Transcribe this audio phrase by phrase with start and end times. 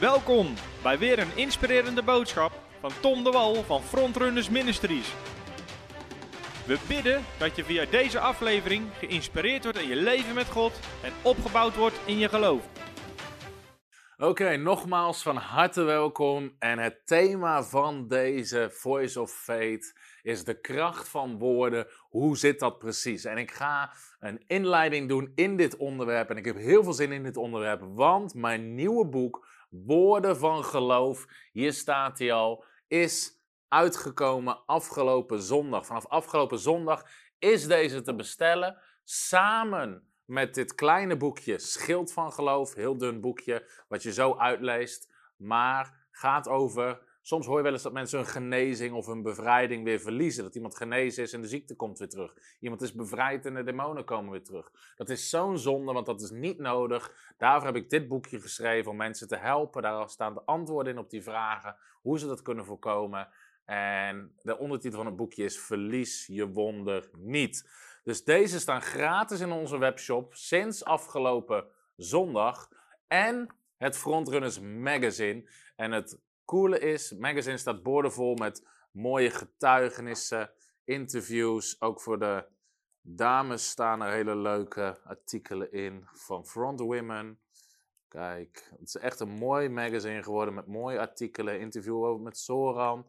[0.00, 5.14] Welkom bij weer een inspirerende boodschap van Tom de Wal van Frontrunners Ministries.
[6.66, 11.12] We bidden dat je via deze aflevering geïnspireerd wordt in je leven met God en
[11.22, 12.68] opgebouwd wordt in je geloof.
[14.20, 16.54] Oké, nogmaals van harte welkom.
[16.58, 21.86] En het thema van deze Voice of Faith is de kracht van woorden.
[21.98, 23.24] Hoe zit dat precies?
[23.24, 26.30] En ik ga een inleiding doen in dit onderwerp.
[26.30, 30.64] En ik heb heel veel zin in dit onderwerp, want mijn nieuwe boek, Woorden van
[30.64, 35.86] Geloof, hier staat hij al, is uitgekomen afgelopen zondag.
[35.86, 37.06] Vanaf afgelopen zondag
[37.38, 42.74] is deze te bestellen samen met dit kleine boekje Schild van Geloof.
[42.74, 45.12] Heel dun boekje, wat je zo uitleest.
[45.36, 47.06] Maar gaat over.
[47.28, 50.44] Soms hoor je wel eens dat mensen een genezing of een bevrijding weer verliezen.
[50.44, 52.34] Dat iemand genezen is en de ziekte komt weer terug.
[52.60, 54.72] Iemand is bevrijd en de demonen komen weer terug.
[54.96, 57.32] Dat is zo'n zonde, want dat is niet nodig.
[57.36, 59.82] Daarvoor heb ik dit boekje geschreven om mensen te helpen.
[59.82, 61.76] Daar staan de antwoorden in op die vragen.
[62.00, 63.28] Hoe ze dat kunnen voorkomen.
[63.64, 67.70] En de ondertitel van het boekje is Verlies je wonder niet.
[68.02, 72.68] Dus deze staan gratis in onze webshop sinds afgelopen zondag.
[73.06, 75.50] En het Frontrunners Magazine.
[75.76, 80.50] En het coole is, magazine staat boordevol met mooie getuigenissen,
[80.84, 81.80] interviews.
[81.80, 82.44] Ook voor de
[83.00, 87.40] dames staan er hele leuke artikelen in van Front Women.
[88.08, 93.06] Kijk, het is echt een mooi magazine geworden met mooie artikelen, interview met Soran.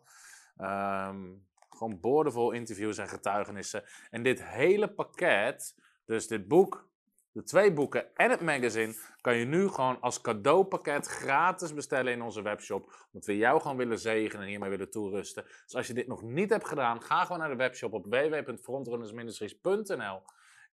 [0.58, 3.84] Um, gewoon boordevol interviews en getuigenissen.
[4.10, 6.89] En dit hele pakket, dus dit boek,
[7.32, 12.22] de twee boeken en het magazine, kan je nu gewoon als cadeaupakket gratis bestellen in
[12.22, 13.08] onze webshop.
[13.12, 15.46] Omdat we jou gewoon willen zegenen en hiermee willen toerusten.
[15.64, 20.22] Dus als je dit nog niet hebt gedaan, ga gewoon naar de webshop op www.frontrunnersministries.nl.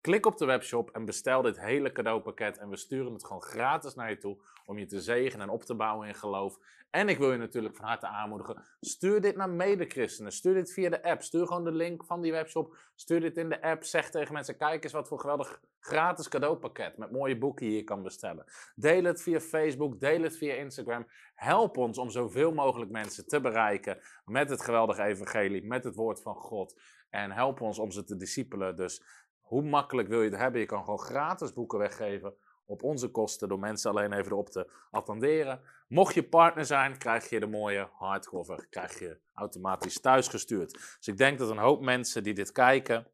[0.00, 2.58] Klik op de webshop en bestel dit hele cadeaupakket.
[2.58, 5.62] En we sturen het gewoon gratis naar je toe om je te zegenen en op
[5.62, 6.58] te bouwen in geloof.
[6.91, 8.62] En ik wil je natuurlijk van harte aanmoedigen.
[8.80, 10.32] Stuur dit naar medechristenen.
[10.32, 11.22] Stuur dit via de app.
[11.22, 12.76] Stuur gewoon de link van die webshop.
[12.94, 13.84] Stuur dit in de app.
[13.84, 18.03] Zeg tegen mensen: kijk eens wat voor geweldig gratis cadeaupakket met mooie boeken je kan
[18.03, 18.44] bestellen.
[18.75, 20.00] Deel het via Facebook.
[20.00, 21.06] Deel het via Instagram.
[21.34, 26.22] Help ons om zoveel mogelijk mensen te bereiken met het geweldige evangelie, met het woord
[26.22, 26.81] van God.
[27.10, 28.76] En help ons om ze te discipelen.
[28.76, 29.03] Dus
[29.47, 30.61] hoe makkelijk wil je het hebben?
[30.61, 32.34] Je kan gewoon gratis boeken weggeven
[32.65, 35.61] op onze kosten door mensen alleen even erop te attenderen.
[35.89, 40.73] Mocht je partner zijn, krijg je de mooie hardcover krijg je automatisch thuisgestuurd.
[40.73, 43.07] Dus ik denk dat een hoop mensen die dit kijken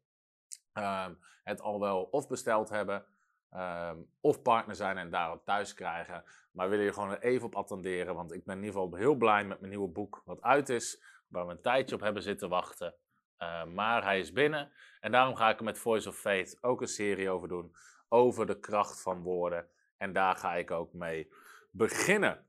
[0.73, 3.05] um, het al wel of besteld hebben
[3.55, 6.23] um, of partner zijn en daarop thuis krijgen.
[6.51, 9.45] Maar willen je gewoon even op attenderen, want ik ben in ieder geval heel blij
[9.45, 12.93] met mijn nieuwe boek wat uit is, waar we een tijdje op hebben zitten wachten.
[13.43, 16.81] Uh, maar hij is binnen en daarom ga ik er met Voice of Faith ook
[16.81, 17.75] een serie over doen
[18.09, 19.67] over de kracht van woorden.
[19.97, 21.33] En daar ga ik ook mee
[21.71, 22.45] beginnen.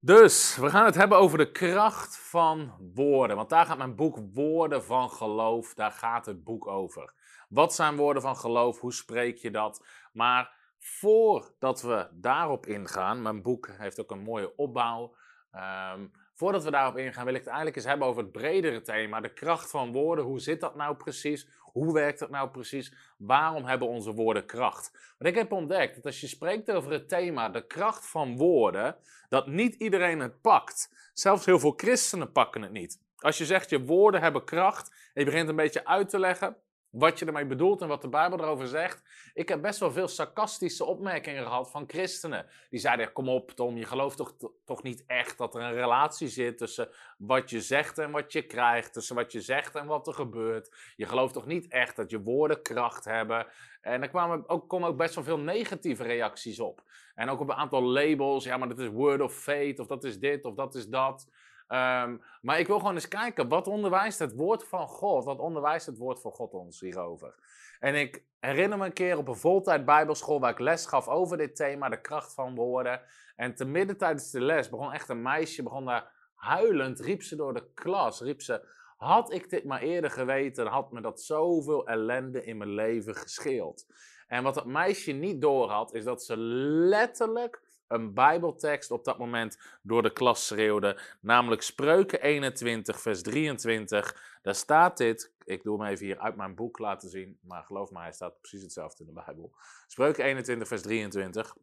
[0.00, 3.36] Dus we gaan het hebben over de kracht van woorden.
[3.36, 7.14] Want daar gaat mijn boek Woorden van Geloof, daar gaat het boek over.
[7.48, 8.80] Wat zijn woorden van geloof?
[8.80, 9.86] Hoe spreek je dat?
[10.12, 15.16] Maar voordat we daarop ingaan, mijn boek heeft ook een mooie opbouw.
[15.52, 19.20] Um, Voordat we daarop ingaan, wil ik het eigenlijk eens hebben over het bredere thema.
[19.20, 20.24] De kracht van woorden.
[20.24, 21.48] Hoe zit dat nou precies?
[21.60, 22.92] Hoe werkt dat nou precies?
[23.18, 24.90] Waarom hebben onze woorden kracht?
[25.18, 28.96] Want ik heb ontdekt dat als je spreekt over het thema de kracht van woorden,
[29.28, 31.10] dat niet iedereen het pakt.
[31.12, 33.00] Zelfs heel veel christenen pakken het niet.
[33.16, 36.56] Als je zegt je woorden hebben kracht en je begint een beetje uit te leggen,
[36.90, 39.02] wat je ermee bedoelt en wat de Bijbel erover zegt.
[39.34, 42.46] Ik heb best wel veel sarcastische opmerkingen gehad van christenen.
[42.70, 46.28] Die zeiden, kom op Tom, je gelooft toch, toch niet echt dat er een relatie
[46.28, 46.88] zit tussen
[47.18, 48.92] wat je zegt en wat je krijgt.
[48.92, 50.92] Tussen wat je zegt en wat er gebeurt.
[50.96, 53.46] Je gelooft toch niet echt dat je woorden kracht hebben.
[53.80, 56.82] En er kwamen ook, komen ook best wel veel negatieve reacties op.
[57.14, 58.44] En ook op een aantal labels.
[58.44, 61.28] Ja, maar dat is word of fate, of dat is dit, of dat is dat.
[61.68, 65.24] Um, maar ik wil gewoon eens kijken, wat onderwijst het woord van God?
[65.24, 67.34] Wat onderwijst het woord van God ons hierover?
[67.80, 71.36] En ik herinner me een keer op een voltijd bijbelschool waar ik les gaf over
[71.36, 73.00] dit thema, de kracht van woorden.
[73.36, 77.36] En te midden tijdens de les begon echt een meisje, begon daar huilend, riep ze
[77.36, 78.74] door de klas, riep ze...
[78.96, 83.86] Had ik dit maar eerder geweten, had me dat zoveel ellende in mijn leven gescheeld.
[84.26, 89.58] En wat dat meisje niet doorhad, is dat ze letterlijk een Bijbeltekst op dat moment
[89.82, 94.38] door de klas schreeuwde, namelijk Spreuken 21, vers 23.
[94.42, 97.90] Daar staat dit, ik doe hem even hier uit mijn boek laten zien, maar geloof
[97.90, 99.54] me, hij staat precies hetzelfde in de Bijbel.
[99.86, 101.56] Spreuken 21, vers 23.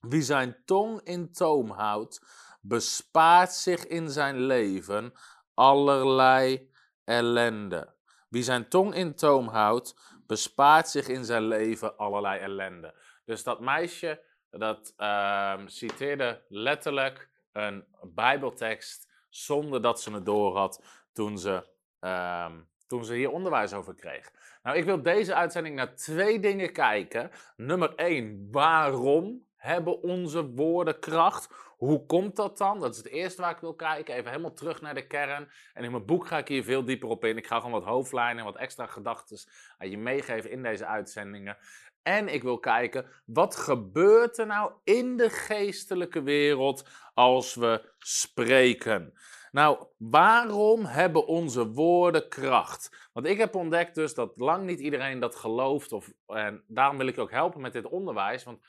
[0.00, 2.20] Wie zijn tong in toom houdt,
[2.60, 5.12] bespaart zich in zijn leven
[5.54, 6.70] allerlei
[7.04, 7.94] ellende.
[8.28, 12.94] Wie zijn tong in toom houdt, bespaart zich in zijn leven allerlei ellende.
[13.24, 14.22] Dus dat meisje
[14.58, 21.66] dat uh, citeerde letterlijk een Bijbeltekst zonder dat ze het door had toen ze,
[22.00, 22.52] ehm,
[22.86, 24.32] toen ze hier onderwijs over kreeg.
[24.62, 27.30] Nou, ik wil deze uitzending naar twee dingen kijken.
[27.56, 31.48] Nummer één, waarom hebben onze woorden kracht?
[31.76, 32.80] Hoe komt dat dan?
[32.80, 34.14] Dat is het eerste waar ik wil kijken.
[34.14, 35.50] Even helemaal terug naar de kern.
[35.74, 37.36] En in mijn boek ga ik hier veel dieper op in.
[37.36, 39.38] Ik ga gewoon wat hoofdlijnen en wat extra gedachten
[39.78, 41.56] aan je meegeven in deze uitzendingen.
[42.02, 49.14] En ik wil kijken, wat gebeurt er nou in de geestelijke wereld als we spreken?
[49.50, 53.08] Nou, waarom hebben onze woorden kracht?
[53.12, 55.92] Want ik heb ontdekt dus dat lang niet iedereen dat gelooft.
[55.92, 58.44] Of, en daarom wil ik ook helpen met dit onderwijs.
[58.44, 58.60] Want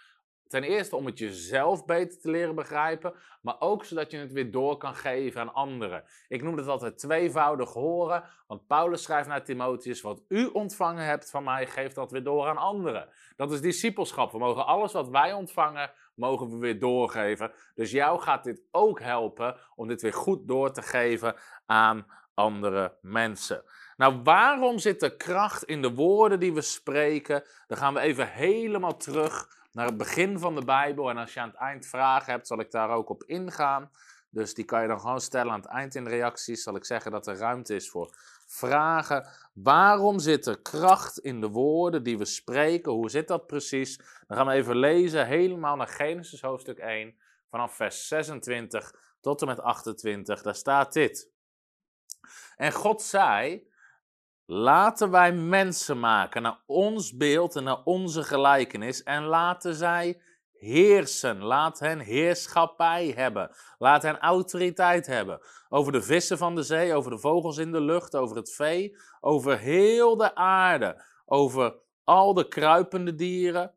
[0.48, 4.52] Ten eerste om het jezelf beter te leren begrijpen, maar ook zodat je het weer
[4.52, 6.04] door kan geven aan anderen.
[6.28, 11.30] Ik noem het altijd tweevoudig horen, want Paulus schrijft naar Timotheus: Wat u ontvangen hebt
[11.30, 13.10] van mij, geef dat weer door aan anderen.
[13.36, 14.32] Dat is discipelschap.
[14.32, 17.52] We mogen alles wat wij ontvangen, mogen we weer doorgeven.
[17.76, 21.36] Dus jou gaat dit ook helpen om dit weer goed door te geven
[21.66, 23.64] aan andere mensen.
[23.98, 27.44] Nou, waarom zit er kracht in de woorden die we spreken?
[27.68, 31.10] Dan gaan we even helemaal terug naar het begin van de Bijbel.
[31.10, 33.92] En als je aan het eind vragen hebt, zal ik daar ook op ingaan.
[34.30, 36.64] Dus die kan je dan gewoon stellen aan het eind in de reacties.
[36.64, 38.16] Zal ik zeggen dat er ruimte is voor
[38.46, 39.28] vragen.
[39.54, 42.92] Waarom zit er kracht in de woorden die we spreken?
[42.92, 43.98] Hoe zit dat precies?
[44.28, 47.16] Dan gaan we even lezen helemaal naar Genesis hoofdstuk 1,
[47.50, 50.42] vanaf vers 26 tot en met 28.
[50.42, 51.30] Daar staat dit.
[52.56, 53.68] En God zei:
[54.50, 60.22] Laten wij mensen maken naar ons beeld en naar onze gelijkenis en laten zij
[60.54, 61.44] heersen.
[61.44, 63.56] Laat hen heerschappij hebben.
[63.78, 65.40] Laat hen autoriteit hebben.
[65.70, 68.98] Over de vissen van de zee, over de vogels in de lucht, over het vee,
[69.20, 71.04] over heel de aarde.
[71.26, 73.72] Over al de kruipende dieren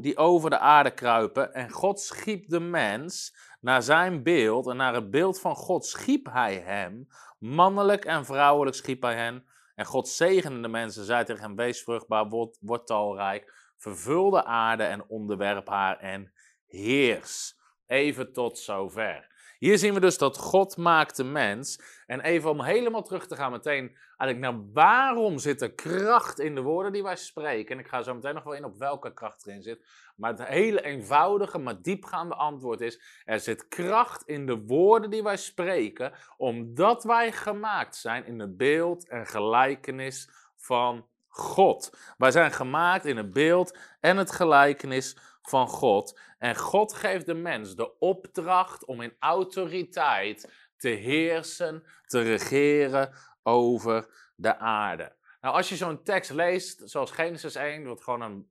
[0.00, 1.54] die over de aarde kruipen.
[1.54, 6.26] En God schiep de mens naar zijn beeld en naar het beeld van God schiep
[6.32, 7.08] hij hem.
[7.38, 9.47] Mannelijk en vrouwelijk schiep hij hen.
[9.78, 12.28] En God zegende de mensen, zei tegen hem, wees vruchtbaar,
[12.60, 16.32] word, talrijk, vervul de aarde en onderwerp haar en
[16.66, 17.56] heers.
[17.86, 19.37] Even tot zover.
[19.58, 21.80] Hier zien we dus dat God maakt de mens.
[22.06, 26.54] En even om helemaal terug te gaan meteen eigenlijk naar waarom zit er kracht in
[26.54, 27.74] de woorden die wij spreken.
[27.74, 29.84] En ik ga zo meteen nog wel in op welke kracht erin zit.
[30.16, 35.22] Maar het hele eenvoudige, maar diepgaande antwoord is: er zit kracht in de woorden die
[35.22, 41.98] wij spreken, omdat wij gemaakt zijn in het beeld en gelijkenis van God.
[42.16, 45.16] Wij zijn gemaakt in het beeld en het gelijkenis
[45.48, 46.20] van God.
[46.38, 53.12] En God geeft de mens de opdracht om in autoriteit te heersen, te regeren
[53.42, 55.16] over de aarde.
[55.40, 58.48] Nou, als je zo'n tekst leest, zoals Genesis 1, wat gewoon een,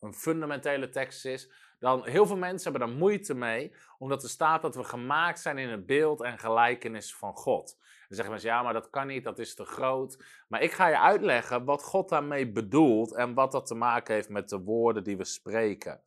[0.00, 4.62] een fundamentele tekst is, dan heel veel mensen hebben daar moeite mee, omdat er staat
[4.62, 7.76] dat we gemaakt zijn in het beeld en gelijkenis van God.
[7.78, 10.24] Dan zeggen mensen, ja, maar dat kan niet, dat is te groot.
[10.48, 14.28] Maar ik ga je uitleggen wat God daarmee bedoelt en wat dat te maken heeft
[14.28, 16.00] met de woorden die we spreken.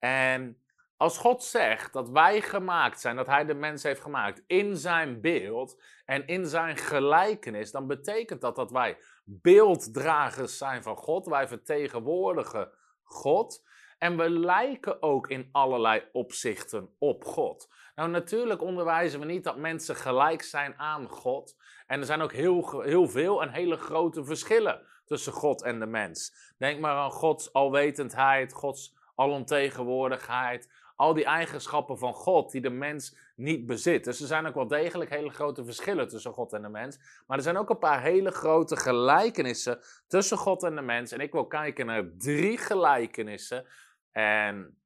[0.00, 0.62] En
[0.96, 5.20] als God zegt dat wij gemaakt zijn, dat Hij de mens heeft gemaakt in zijn
[5.20, 11.26] beeld en in zijn gelijkenis, dan betekent dat dat wij beelddragers zijn van God.
[11.26, 12.70] Wij vertegenwoordigen
[13.02, 13.68] God.
[13.98, 17.68] En we lijken ook in allerlei opzichten op God.
[17.94, 21.56] Nou, natuurlijk onderwijzen we niet dat mensen gelijk zijn aan God.
[21.86, 25.86] En er zijn ook heel, heel veel en hele grote verschillen tussen God en de
[25.86, 26.34] mens.
[26.58, 33.16] Denk maar aan Gods alwetendheid, Gods alomtegenwoordigheid, al die eigenschappen van God die de mens
[33.36, 34.04] niet bezit.
[34.04, 36.98] Dus er zijn ook wel degelijk hele grote verschillen tussen God en de mens.
[37.26, 41.12] Maar er zijn ook een paar hele grote gelijkenissen tussen God en de mens.
[41.12, 43.66] En ik wil kijken naar drie gelijkenissen.
[44.12, 44.78] En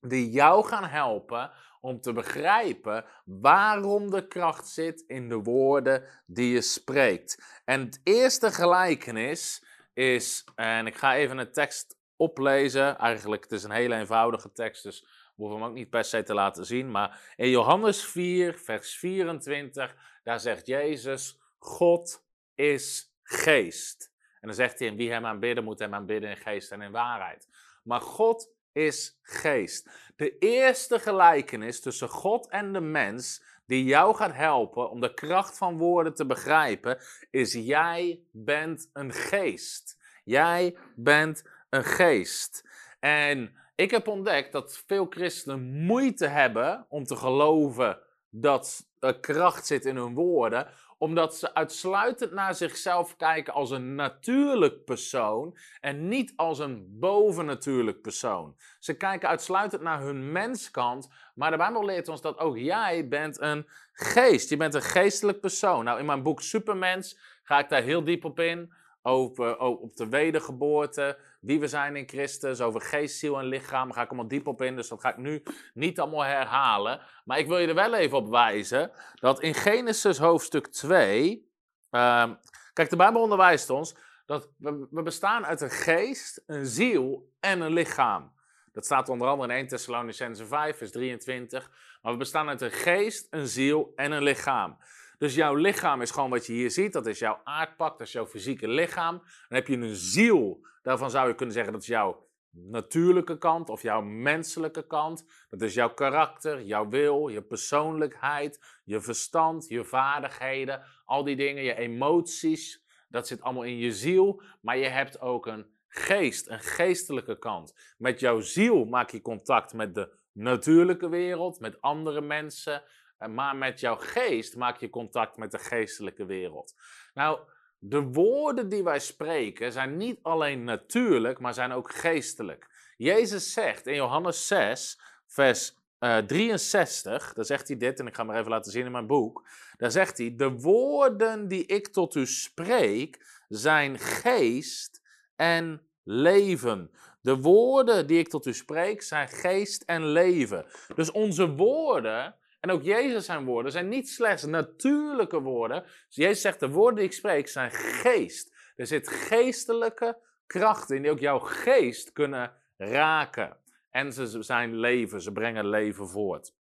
[0.00, 1.50] die jou gaan helpen
[1.80, 7.60] om te begrijpen waarom de kracht zit in de woorden die je spreekt.
[7.64, 12.98] En het eerste gelijkenis is, en ik ga even een tekst oplezen.
[12.98, 16.22] Eigenlijk, het is een hele eenvoudige tekst, dus we hoeven hem ook niet per se
[16.22, 16.90] te laten zien.
[16.90, 24.14] Maar in Johannes 4, vers 24, daar zegt Jezus, God is geest.
[24.40, 26.90] En dan zegt hij, en wie hem aanbidden, moet hem aanbidden in geest en in
[26.90, 27.48] waarheid.
[27.82, 29.90] Maar God is geest.
[30.16, 35.58] De eerste gelijkenis tussen God en de mens, die jou gaat helpen om de kracht
[35.58, 36.98] van woorden te begrijpen,
[37.30, 39.98] is jij bent een geest.
[40.24, 41.44] Jij bent
[41.76, 42.68] een geest.
[43.00, 47.98] En ik heb ontdekt dat veel christenen moeite hebben om te geloven
[48.30, 50.68] dat er kracht zit in hun woorden,
[50.98, 58.00] omdat ze uitsluitend naar zichzelf kijken als een natuurlijk persoon en niet als een bovennatuurlijk
[58.00, 58.56] persoon.
[58.78, 63.40] Ze kijken uitsluitend naar hun menskant, maar de Bijbel leert ons dat ook jij bent
[63.40, 64.48] een geest.
[64.48, 65.84] Je bent een geestelijk persoon.
[65.84, 70.08] Nou, in mijn boek Supermens ga ik daar heel diep op in over, op de
[70.08, 73.86] wedergeboorte, wie we zijn in Christus, over geest, ziel en lichaam.
[73.86, 75.42] Daar ga ik allemaal diep op in, dus dat ga ik nu
[75.74, 77.00] niet allemaal herhalen.
[77.24, 81.50] Maar ik wil je er wel even op wijzen dat in Genesis hoofdstuk 2,
[81.90, 82.34] ehm,
[82.72, 87.60] kijk, de Bijbel onderwijst ons dat we, we, bestaan uit een geest, een ziel en
[87.60, 88.32] een lichaam.
[88.72, 91.70] Dat staat onder andere in 1 Thessalonicense 5, vers 23.
[92.02, 94.78] Maar we bestaan uit een geest, een ziel en een lichaam.
[95.18, 96.92] Dus jouw lichaam is gewoon wat je hier ziet.
[96.92, 99.18] Dat is jouw aardpak, dat is jouw fysieke lichaam.
[99.18, 100.66] Dan heb je een ziel.
[100.82, 105.26] Daarvan zou je kunnen zeggen dat is jouw natuurlijke kant of jouw menselijke kant.
[105.50, 110.82] Dat is jouw karakter, jouw wil, je persoonlijkheid, je verstand, je vaardigheden.
[111.04, 112.84] Al die dingen, je emoties.
[113.08, 114.42] Dat zit allemaal in je ziel.
[114.60, 117.94] Maar je hebt ook een geest, een geestelijke kant.
[117.98, 122.82] Met jouw ziel maak je contact met de natuurlijke wereld, met andere mensen,
[123.18, 126.74] maar met jouw geest maak je contact met de geestelijke wereld.
[127.14, 127.38] Nou,
[127.78, 132.66] de woorden die wij spreken zijn niet alleen natuurlijk, maar zijn ook geestelijk.
[132.96, 138.24] Jezus zegt in Johannes 6, vers uh, 63, daar zegt hij dit, en ik ga
[138.24, 139.48] maar even laten zien in mijn boek.
[139.76, 145.02] Daar zegt hij: De woorden die ik tot u spreek zijn geest
[145.36, 146.90] en leven.
[147.20, 150.66] De woorden die ik tot u spreek zijn geest en leven.
[150.94, 155.82] Dus onze woorden en ook Jezus zijn woorden zijn niet slechts natuurlijke woorden.
[155.82, 158.54] Dus Jezus zegt, de woorden die ik spreek zijn geest.
[158.76, 163.56] Er zit geestelijke krachten in die ook jouw geest kunnen raken.
[163.90, 166.54] En ze zijn leven, ze brengen leven voort.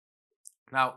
[0.70, 0.94] Nou,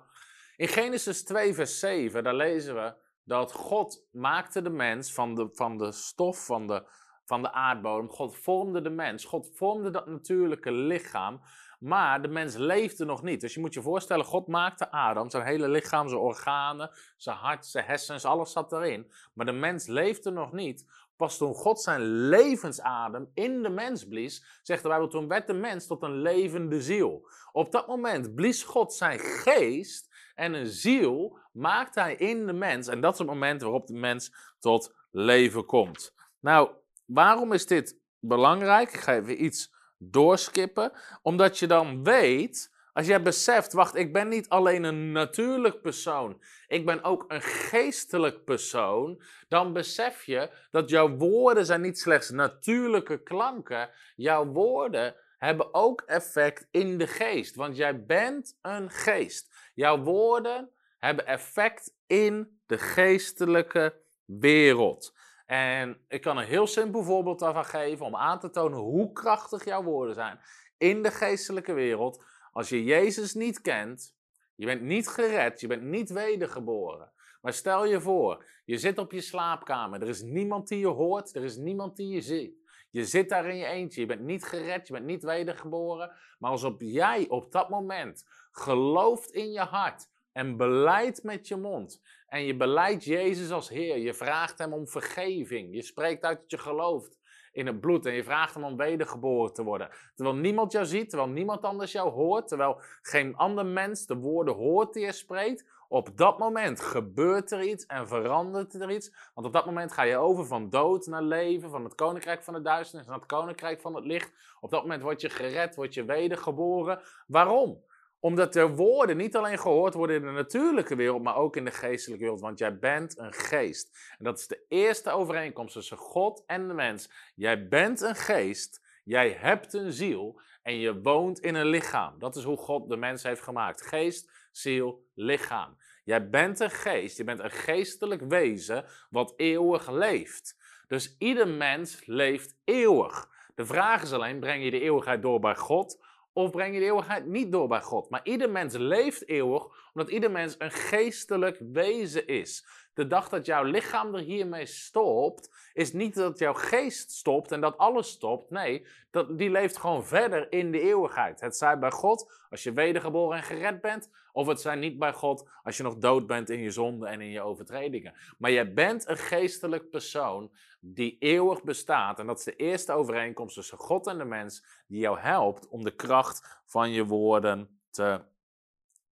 [0.57, 5.49] in Genesis 2, vers 7, daar lezen we dat God maakte de mens van de,
[5.53, 6.89] van de stof van de,
[7.25, 8.09] van de aardbodem.
[8.09, 9.25] God vormde de mens.
[9.25, 11.41] God vormde dat natuurlijke lichaam.
[11.79, 13.41] Maar de mens leefde nog niet.
[13.41, 17.67] Dus je moet je voorstellen, God maakte Adam, zijn hele lichaam, zijn organen, zijn hart,
[17.67, 19.13] zijn hersens, alles zat erin.
[19.35, 20.87] Maar de mens leefde nog niet.
[21.17, 25.53] Pas toen God zijn levensadem in de mens blies, zegt de Bijbel, toen werd de
[25.53, 27.29] mens tot een levende ziel.
[27.53, 32.89] Op dat moment blies God zijn geest en een ziel maakte hij in de mens.
[32.89, 36.15] En dat is het moment waarop de mens tot leven komt.
[36.41, 36.71] Nou,
[37.05, 38.93] waarom is dit belangrijk?
[38.93, 44.29] Ik ga even iets doorskippen, omdat je dan weet, als jij beseft, wacht, ik ben
[44.29, 50.91] niet alleen een natuurlijk persoon, ik ben ook een geestelijk persoon, dan besef je dat
[50.91, 57.55] jouw woorden zijn niet slechts natuurlijke klanken, jouw woorden hebben ook effect in de geest,
[57.55, 59.55] want jij bent een geest.
[59.75, 65.15] Jouw woorden hebben effect in de geestelijke wereld.
[65.47, 69.65] En ik kan een heel simpel voorbeeld daarvan geven om aan te tonen hoe krachtig
[69.65, 70.41] jouw woorden zijn
[70.79, 72.25] in de geestelijke wereld.
[72.53, 74.17] Als je Jezus niet kent,
[74.55, 77.13] je bent niet gered, je bent niet wedergeboren.
[77.41, 81.35] Maar stel je voor, je zit op je slaapkamer, er is niemand die je hoort,
[81.35, 82.65] er is niemand die je ziet.
[82.91, 86.13] Je zit daar in je eentje, je bent niet gered, je bent niet wedergeboren.
[86.39, 91.57] Maar als op jij op dat moment gelooft in je hart en beleidt met je
[91.57, 93.99] mond en je beleidt Jezus als Heer.
[93.99, 95.75] Je vraagt Hem om vergeving.
[95.75, 97.19] Je spreekt uit dat je gelooft
[97.53, 99.91] in het bloed en je vraagt Hem om wedergeboren te worden.
[100.15, 104.55] Terwijl niemand jou ziet, terwijl niemand anders jou hoort, terwijl geen ander mens de woorden
[104.55, 105.65] hoort die je spreekt.
[105.89, 109.13] Op dat moment gebeurt er iets en verandert er iets.
[109.35, 112.55] Want op dat moment ga je over van dood naar leven, van het koninkrijk van
[112.55, 114.33] de duisternis naar het koninkrijk van het licht.
[114.61, 117.01] Op dat moment word je gered, word je wedergeboren.
[117.27, 117.85] Waarom?
[118.27, 121.71] Omdat de woorden niet alleen gehoord worden in de natuurlijke wereld, maar ook in de
[121.71, 122.41] geestelijke wereld.
[122.41, 124.15] Want jij bent een geest.
[124.19, 127.11] En dat is de eerste overeenkomst tussen God en de mens.
[127.35, 132.19] Jij bent een geest, jij hebt een ziel en je woont in een lichaam.
[132.19, 133.87] Dat is hoe God de mens heeft gemaakt.
[133.87, 135.77] Geest, ziel, lichaam.
[136.05, 140.57] Jij bent een geest, je bent een geestelijk wezen wat eeuwig leeft.
[140.89, 143.29] Dus ieder mens leeft eeuwig.
[143.55, 146.06] De vraag is alleen, breng je de eeuwigheid door bij God
[146.37, 148.11] of breng je de eeuwigheid niet door bij God?
[148.11, 149.67] Maar ieder mens leeft eeuwig,
[149.97, 152.67] omdat ieder mens een geestelijk wezen is.
[152.95, 157.61] De dag dat jouw lichaam er hiermee stopt, is niet dat jouw geest stopt en
[157.61, 158.51] dat alles stopt.
[158.51, 161.41] Nee, dat, die leeft gewoon verder in de eeuwigheid.
[161.41, 165.13] Het zij bij God als je wedergeboren en gered bent, of het zij niet bij
[165.13, 168.15] God als je nog dood bent in je zonde en in je overtredingen.
[168.39, 170.51] Maar jij bent een geestelijk persoon
[170.81, 172.19] die eeuwig bestaat.
[172.19, 175.85] En dat is de eerste overeenkomst tussen God en de mens, die jou helpt om
[175.85, 178.21] de kracht van je woorden te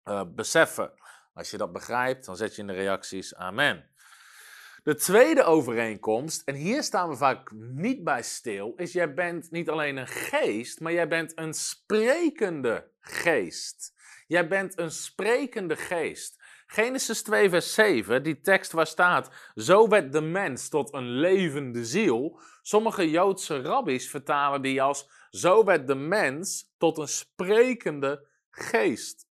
[0.08, 0.92] uh, beseffen.
[1.34, 3.90] Als je dat begrijpt, dan zet je in de reacties Amen.
[4.82, 9.68] De tweede overeenkomst, en hier staan we vaak niet bij stil, is jij bent niet
[9.68, 13.94] alleen een geest, maar jij bent een sprekende geest.
[14.26, 16.42] Jij bent een sprekende geest.
[16.66, 21.84] Genesis 2, vers 7, die tekst waar staat: Zo werd de mens tot een levende
[21.84, 22.40] ziel.
[22.62, 29.27] Sommige Joodse rabbies vertalen die als: Zo werd de mens tot een sprekende geest.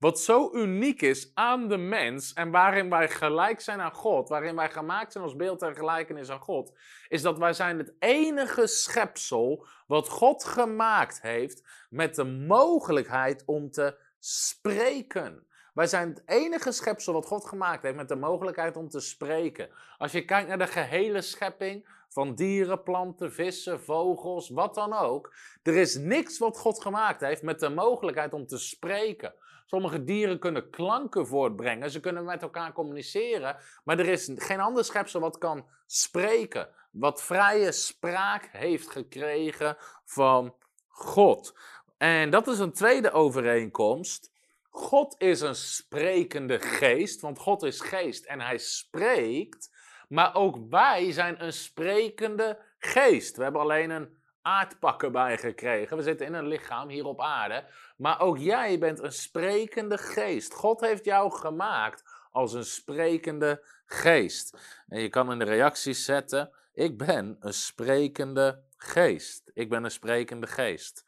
[0.00, 4.56] Wat zo uniek is aan de mens en waarin wij gelijk zijn aan God, waarin
[4.56, 6.72] wij gemaakt zijn als beeld en gelijkenis aan God,
[7.08, 13.70] is dat wij zijn het enige schepsel wat God gemaakt heeft met de mogelijkheid om
[13.70, 15.46] te spreken.
[15.74, 19.70] Wij zijn het enige schepsel wat God gemaakt heeft met de mogelijkheid om te spreken.
[19.98, 25.34] Als je kijkt naar de gehele schepping van dieren, planten, vissen, vogels, wat dan ook.
[25.62, 29.34] Er is niks wat God gemaakt heeft met de mogelijkheid om te spreken.
[29.70, 34.84] Sommige dieren kunnen klanken voortbrengen, ze kunnen met elkaar communiceren, maar er is geen ander
[34.84, 40.54] schepsel wat kan spreken, wat vrije spraak heeft gekregen van
[40.88, 41.58] God.
[41.98, 44.32] En dat is een tweede overeenkomst.
[44.70, 49.70] God is een sprekende geest, want God is geest en hij spreekt.
[50.08, 53.36] Maar ook wij zijn een sprekende geest.
[53.36, 55.96] We hebben alleen een aardpak erbij gekregen.
[55.96, 57.64] We zitten in een lichaam hier op aarde.
[57.96, 60.54] Maar ook jij bent een sprekende geest.
[60.54, 64.58] God heeft jou gemaakt als een sprekende geest.
[64.88, 69.50] En je kan in de reacties zetten: Ik ben een sprekende geest.
[69.54, 71.04] Ik ben een sprekende geest.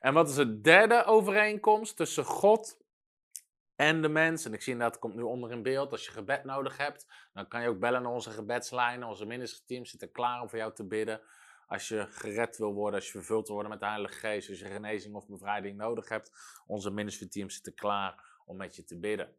[0.00, 2.78] En wat is de derde overeenkomst tussen God
[3.76, 4.44] en de mens?
[4.44, 5.90] En ik zie inderdaad, komt nu onder in beeld.
[5.90, 9.08] Als je gebed nodig hebt, dan kan je ook bellen naar onze gebedslijnen.
[9.08, 11.20] Onze ministerteam zit er klaar om voor jou te bidden.
[11.68, 14.58] Als je gered wil worden, als je vervuld wil worden met de Heilige Geest, als
[14.58, 16.32] je genezing of bevrijding nodig hebt,
[16.66, 19.36] onze ministerteam zit er klaar om met je te bidden.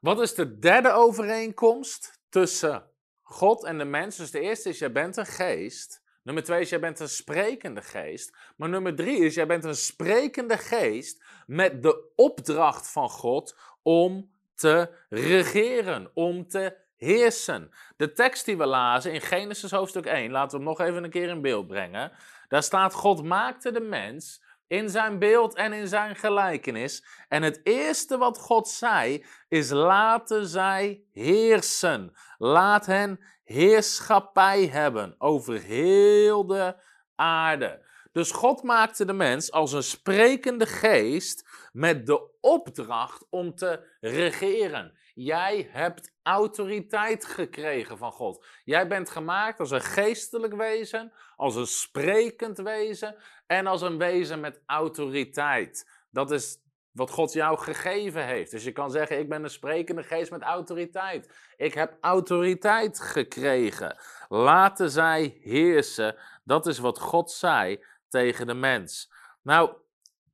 [0.00, 2.90] Wat is de derde overeenkomst tussen
[3.22, 4.16] God en de mens?
[4.16, 6.02] Dus de eerste is, jij bent een geest.
[6.22, 8.36] Nummer twee is, jij bent een sprekende geest.
[8.56, 14.30] Maar nummer drie is, jij bent een sprekende geest met de opdracht van God om
[14.54, 17.70] te regeren, om te heersen.
[17.96, 21.10] De tekst die we lazen in Genesis hoofdstuk 1, laten we hem nog even een
[21.10, 22.12] keer in beeld brengen.
[22.48, 27.04] Daar staat: God maakte de mens in zijn beeld en in zijn gelijkenis.
[27.28, 32.12] En het eerste wat God zei is: laten zij heersen.
[32.38, 36.74] Laat hen heerschappij hebben over heel de
[37.14, 37.88] aarde.
[38.12, 44.98] Dus God maakte de mens als een sprekende geest met de opdracht om te regeren.
[45.14, 48.46] Jij hebt autoriteit gekregen van God.
[48.64, 54.40] Jij bent gemaakt als een geestelijk wezen, als een sprekend wezen en als een wezen
[54.40, 55.90] met autoriteit.
[56.10, 56.58] Dat is
[56.92, 58.50] wat God jou gegeven heeft.
[58.50, 61.52] Dus je kan zeggen: Ik ben een sprekende geest met autoriteit.
[61.56, 63.96] Ik heb autoriteit gekregen.
[64.28, 66.16] Laten zij heersen.
[66.44, 69.12] Dat is wat God zei tegen de mens.
[69.42, 69.72] Nou,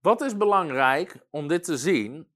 [0.00, 2.34] wat is belangrijk om dit te zien?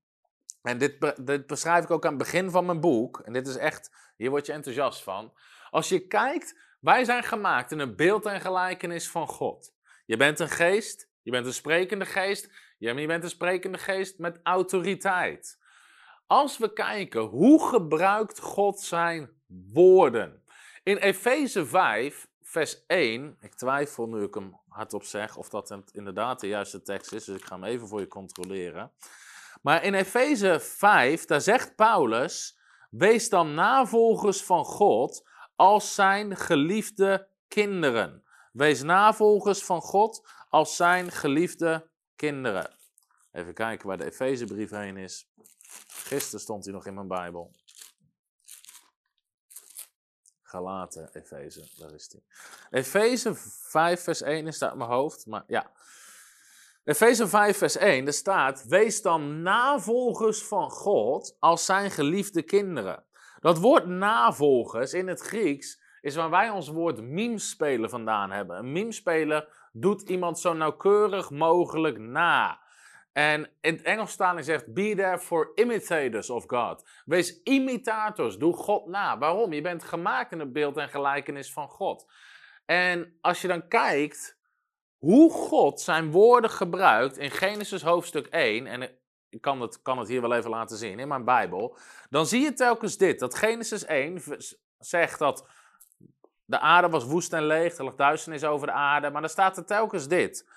[0.63, 3.21] En dit, dit beschrijf ik ook aan het begin van mijn boek.
[3.21, 5.33] En dit is echt, hier word je enthousiast van.
[5.71, 9.73] Als je kijkt, wij zijn gemaakt in een beeld en gelijkenis van God.
[10.07, 14.41] Je bent een geest, je bent een sprekende geest, je bent een sprekende geest met
[14.43, 15.59] autoriteit.
[16.27, 19.31] Als we kijken, hoe gebruikt God zijn
[19.73, 20.45] woorden?
[20.83, 26.41] In Efeze 5, vers 1, ik twijfel nu ik hem hardop zeg of dat inderdaad
[26.41, 28.93] de juiste tekst is, dus ik ga hem even voor je controleren.
[29.61, 32.59] Maar in Efeze 5, daar zegt Paulus:
[32.91, 38.25] Wees dan navolgers van God als zijn geliefde kinderen.
[38.53, 42.75] Wees navolgers van God als zijn geliefde kinderen.
[43.33, 45.31] Even kijken waar de Efezebrief heen is.
[45.89, 47.55] Gisteren stond hij nog in mijn Bijbel.
[50.43, 52.23] Galaten, Efeze, daar is hij.
[52.81, 55.71] Efeze 5, vers 1 is daar in mijn hoofd, maar ja.
[56.91, 63.05] Efeze 5, vers 1, daar staat: Wees dan navolgers van God als zijn geliefde kinderen.
[63.41, 68.59] Dat woord navolgers in het Grieks is waar wij ons woord memespelen vandaan hebben.
[68.59, 72.61] Een memespeler doet iemand zo nauwkeurig mogelijk na.
[73.13, 76.89] En in het Engels staan zegt: Be there for imitators of God.
[77.05, 79.19] Wees imitators, doe God na.
[79.19, 79.53] Waarom?
[79.53, 82.13] Je bent gemaakt in het beeld en gelijkenis van God.
[82.67, 84.40] En als je dan kijkt
[85.01, 88.91] hoe God zijn woorden gebruikt in Genesis hoofdstuk 1, en
[89.29, 91.77] ik kan het, kan het hier wel even laten zien in mijn Bijbel,
[92.11, 94.23] dan zie je telkens dit: dat Genesis 1
[94.79, 95.47] zegt dat
[96.45, 99.57] de aarde was woest en leeg, er lag duisternis over de aarde, maar dan staat
[99.57, 100.49] er telkens dit.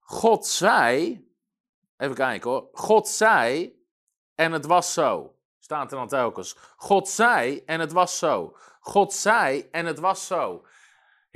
[0.00, 1.24] God zei,
[1.96, 3.74] even kijken hoor, God zei
[4.34, 5.34] en het was zo.
[5.58, 6.56] staat er dan telkens.
[6.76, 8.56] God zei en het was zo.
[8.80, 10.66] God zei en het was zo.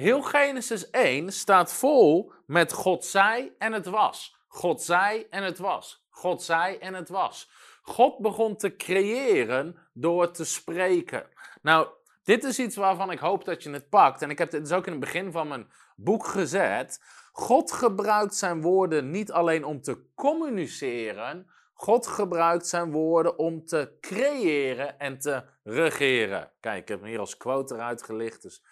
[0.00, 4.36] Heel Genesis 1 staat vol met God zei en het was.
[4.48, 6.06] God zei en het was.
[6.10, 7.50] God zei en het was.
[7.82, 11.26] God begon te creëren door te spreken.
[11.62, 11.88] Nou,
[12.22, 14.22] dit is iets waarvan ik hoop dat je het pakt.
[14.22, 17.04] En ik heb dit dus ook in het begin van mijn boek gezet.
[17.32, 21.50] God gebruikt zijn woorden niet alleen om te communiceren.
[21.72, 26.50] God gebruikt zijn woorden om te creëren en te regeren.
[26.60, 28.62] Kijk, ik heb hem hier als quote eruit gelicht, dus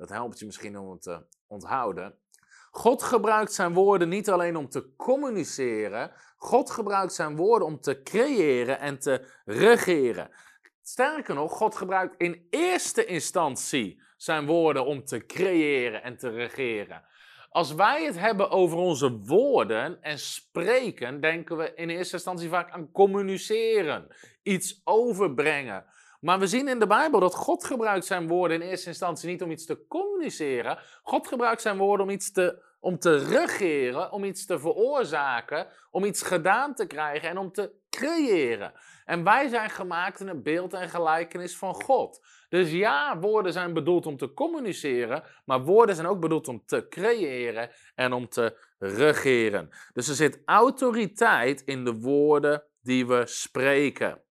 [0.00, 2.14] dat helpt je misschien om het te onthouden.
[2.70, 6.12] God gebruikt zijn woorden niet alleen om te communiceren.
[6.36, 10.30] God gebruikt zijn woorden om te creëren en te regeren.
[10.82, 17.04] Sterker nog, God gebruikt in eerste instantie zijn woorden om te creëren en te regeren.
[17.48, 22.70] Als wij het hebben over onze woorden en spreken, denken we in eerste instantie vaak
[22.70, 24.06] aan communiceren,
[24.42, 25.84] iets overbrengen.
[26.20, 29.42] Maar we zien in de Bijbel dat God gebruikt zijn woorden in eerste instantie niet
[29.42, 30.78] om iets te communiceren.
[31.02, 36.04] God gebruikt zijn woorden om iets te, om te regeren, om iets te veroorzaken, om
[36.04, 38.72] iets gedaan te krijgen en om te creëren.
[39.04, 42.26] En wij zijn gemaakt in het beeld en gelijkenis van God.
[42.48, 46.86] Dus ja, woorden zijn bedoeld om te communiceren, maar woorden zijn ook bedoeld om te
[46.88, 49.68] creëren en om te regeren.
[49.92, 54.22] Dus er zit autoriteit in de woorden die we spreken.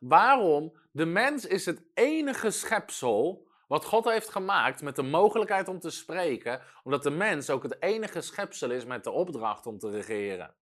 [0.00, 0.79] Waarom?
[0.90, 5.90] De mens is het enige schepsel wat God heeft gemaakt met de mogelijkheid om te
[5.90, 10.54] spreken, omdat de mens ook het enige schepsel is met de opdracht om te regeren.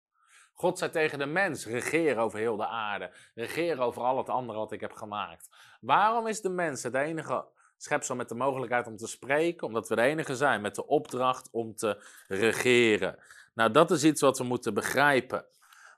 [0.53, 3.11] God zei tegen de mens: regeer over heel de aarde.
[3.33, 5.49] Regeer over al het andere wat ik heb gemaakt.
[5.81, 7.45] Waarom is de mens het enige
[7.77, 9.67] schepsel met de mogelijkheid om te spreken?
[9.67, 13.17] Omdat we de enige zijn met de opdracht om te regeren.
[13.53, 15.45] Nou, dat is iets wat we moeten begrijpen.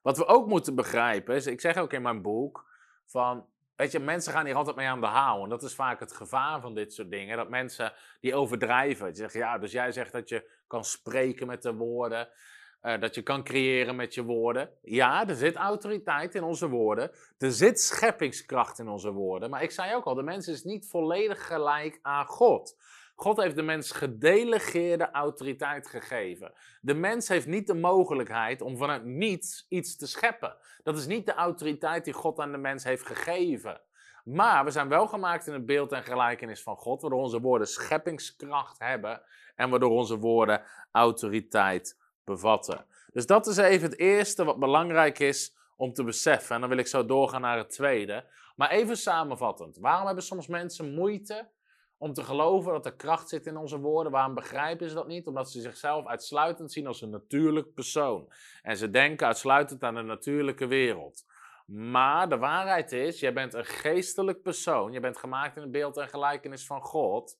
[0.01, 2.65] Wat we ook moeten begrijpen is, ik zeg ook in mijn boek,
[3.05, 3.45] van,
[3.81, 5.43] weet je, mensen gaan hier altijd mee aan de haal.
[5.43, 7.37] En dat is vaak het gevaar van dit soort dingen.
[7.37, 9.05] Dat mensen die overdrijven.
[9.05, 12.29] Die zeggen, ja, dus jij zegt dat je kan spreken met de woorden.
[12.81, 14.69] Uh, dat je kan creëren met je woorden.
[14.81, 17.11] Ja, er zit autoriteit in onze woorden.
[17.37, 19.49] Er zit scheppingskracht in onze woorden.
[19.49, 22.75] Maar ik zei ook al, de mens is niet volledig gelijk aan God.
[23.21, 26.53] God heeft de mens gedelegeerde autoriteit gegeven.
[26.81, 30.55] De mens heeft niet de mogelijkheid om vanuit niets iets te scheppen.
[30.83, 33.81] Dat is niet de autoriteit die God aan de mens heeft gegeven.
[34.23, 37.67] Maar we zijn wel gemaakt in het beeld en gelijkenis van God, waardoor onze woorden
[37.67, 39.21] scheppingskracht hebben
[39.55, 42.85] en waardoor onze woorden autoriteit bevatten.
[43.13, 46.55] Dus dat is even het eerste wat belangrijk is om te beseffen.
[46.55, 48.25] En dan wil ik zo doorgaan naar het tweede.
[48.55, 49.77] Maar even samenvattend.
[49.77, 51.49] Waarom hebben soms mensen moeite
[52.01, 54.11] om te geloven dat er kracht zit in onze woorden?
[54.11, 55.27] Waarom begrijpen ze dat niet?
[55.27, 58.31] Omdat ze zichzelf uitsluitend zien als een natuurlijk persoon.
[58.61, 61.25] En ze denken uitsluitend aan de natuurlijke wereld.
[61.65, 64.91] Maar de waarheid is, jij bent een geestelijk persoon.
[64.91, 67.37] Je bent gemaakt in het beeld en gelijkenis van God.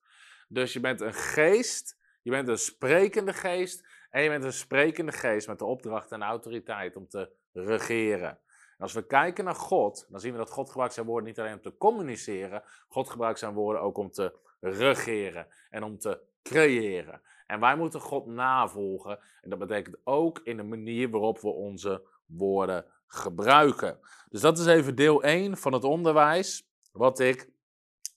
[0.48, 5.12] Dus je bent een geest, je bent een sprekende geest en je bent een sprekende
[5.12, 8.30] geest met de opdracht en autoriteit om te regeren.
[8.30, 11.40] En als we kijken naar God, dan zien we dat God gebruikt zijn woorden niet
[11.40, 16.22] alleen om te communiceren, God gebruikt zijn woorden ook om te regeren en om te
[16.44, 17.22] creëren.
[17.48, 19.20] En wij moeten God navolgen.
[19.42, 24.00] En dat betekent ook in de manier waarop we onze woorden gebruiken.
[24.30, 27.50] Dus dat is even deel 1 van het onderwijs wat ik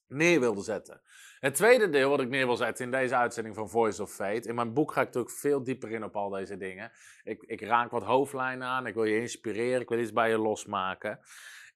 [0.09, 1.01] neer wilde zetten.
[1.41, 4.49] Het tweede deel wat ik neer wil zetten in deze uitzending van Voice of Fate.
[4.49, 6.93] In mijn boek ga ik natuurlijk veel dieper in op al deze dingen.
[7.25, 8.87] Ik, ik raak wat hoofdlijnen aan.
[8.87, 9.81] Ik wil je inspireren.
[9.81, 11.21] Ik wil iets bij je losmaken.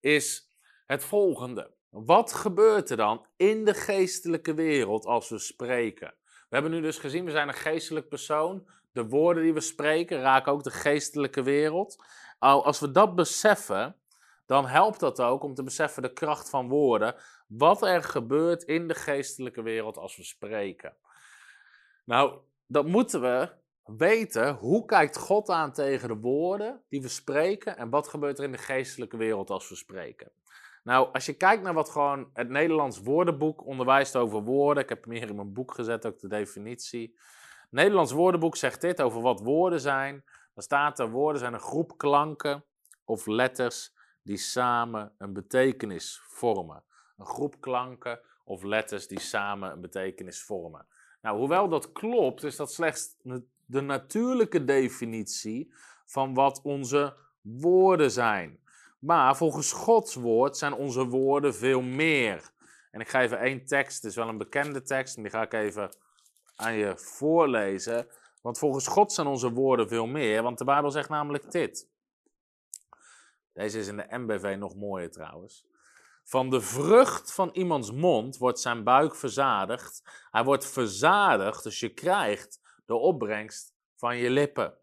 [0.00, 1.76] Is het volgende.
[1.90, 6.14] Wat gebeurt er dan in de geestelijke wereld als we spreken?
[6.24, 8.68] We hebben nu dus gezien, we zijn een geestelijk persoon.
[8.92, 12.04] De woorden die we spreken raken ook de geestelijke wereld.
[12.38, 13.96] Als we dat beseffen,
[14.46, 17.14] dan helpt dat ook om te beseffen de kracht van woorden.
[17.46, 20.96] Wat er gebeurt in de geestelijke wereld als we spreken.
[22.04, 23.48] Nou, dat moeten we
[23.84, 24.54] weten.
[24.54, 27.76] Hoe kijkt God aan tegen de woorden die we spreken?
[27.76, 30.30] En wat gebeurt er in de geestelijke wereld als we spreken?
[30.88, 34.82] Nou, als je kijkt naar wat gewoon het Nederlands woordenboek onderwijst over woorden.
[34.82, 37.18] Ik heb hem hier in mijn boek gezet, ook de definitie.
[37.60, 40.24] Het Nederlands woordenboek zegt dit over wat woorden zijn.
[40.54, 42.64] Dan staat er: woorden zijn een groep klanken
[43.04, 46.84] of letters die samen een betekenis vormen.
[47.16, 50.86] Een groep klanken of letters die samen een betekenis vormen.
[51.22, 53.16] Nou, hoewel dat klopt, is dat slechts
[53.66, 55.74] de natuurlijke definitie
[56.04, 58.60] van wat onze woorden zijn.
[58.98, 62.50] Maar volgens Gods woord zijn onze woorden veel meer.
[62.90, 65.42] En ik ga even één tekst, het is wel een bekende tekst, en die ga
[65.42, 65.90] ik even
[66.56, 68.06] aan je voorlezen.
[68.42, 71.88] Want volgens God zijn onze woorden veel meer, want de Bijbel zegt namelijk dit.
[73.52, 75.66] Deze is in de MBV nog mooier trouwens.
[76.24, 80.02] Van de vrucht van iemands mond wordt zijn buik verzadigd.
[80.30, 84.74] Hij wordt verzadigd, dus je krijgt de opbrengst van je lippen.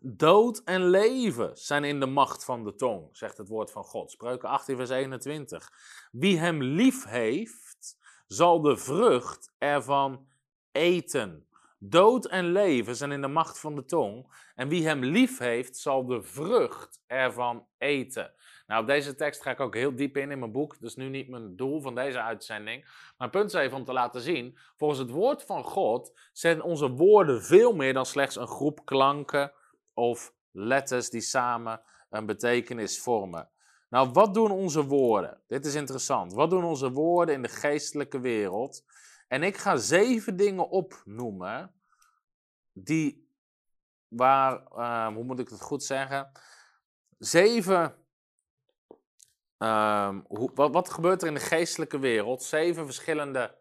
[0.00, 4.10] Dood en leven zijn in de macht van de tong, zegt het woord van God.
[4.10, 5.72] Spreuken 18, vers 21.
[6.12, 10.26] Wie hem lief heeft, zal de vrucht ervan
[10.72, 11.46] eten.
[11.78, 14.26] Dood en leven zijn in de macht van de tong.
[14.54, 18.32] En wie hem lief heeft, zal de vrucht ervan eten.
[18.66, 20.76] Nou, op deze tekst ga ik ook heel diep in in mijn boek.
[20.80, 22.88] Is nu niet mijn doel van deze uitzending.
[23.18, 24.58] Maar punt is even om te laten zien.
[24.76, 29.52] Volgens het woord van God zijn onze woorden veel meer dan slechts een groep klanken
[29.94, 33.50] of letters die samen een betekenis vormen.
[33.88, 35.42] Nou, wat doen onze woorden?
[35.46, 36.32] Dit is interessant.
[36.32, 38.84] Wat doen onze woorden in de geestelijke wereld?
[39.28, 41.74] En ik ga zeven dingen opnoemen
[42.72, 43.28] die,
[44.08, 46.32] waar, uh, hoe moet ik het goed zeggen?
[47.18, 47.94] Zeven,
[49.58, 52.42] uh, hoe, wat, gebeurt er in de geestelijke wereld?
[52.42, 53.58] Zeven verschillende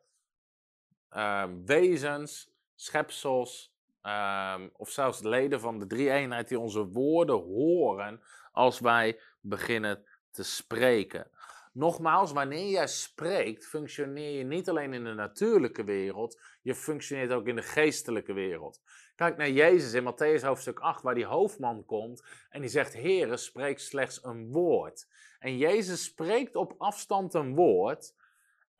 [1.11, 3.70] uh, wezens, schepsels,
[4.01, 10.43] ehm, of zelfs leden van de drie-eenheid die onze woorden horen als wij beginnen te
[10.43, 11.31] spreken.
[11.73, 17.47] Nogmaals, wanneer jij spreekt, functioneer je niet alleen in de natuurlijke wereld, je functioneert ook
[17.47, 18.81] in de geestelijke wereld.
[19.15, 23.37] Kijk naar Jezus in Matthäus hoofdstuk 8, waar die hoofdman komt en die zegt: Heere,
[23.37, 25.07] spreek slechts een woord.
[25.39, 28.13] En Jezus spreekt op afstand een woord.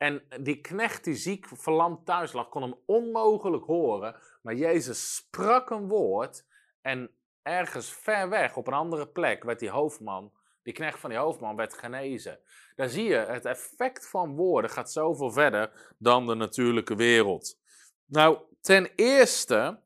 [0.02, 4.16] En die knecht die ziek verlamd thuis lag, kon hem onmogelijk horen.
[4.42, 6.44] Maar Jezus sprak een woord.
[6.80, 7.10] En
[7.42, 11.56] ergens ver weg, op een andere plek, werd die hoofdman, die knecht van die hoofdman,
[11.56, 12.38] werd genezen.
[12.76, 17.58] Daar zie je, het effect van woorden gaat zoveel verder dan de natuurlijke wereld.
[18.04, 19.80] Nou, ten eerste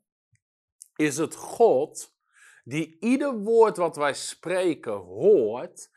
[0.94, 2.14] is het God
[2.64, 5.90] die ieder woord wat wij spreken hoort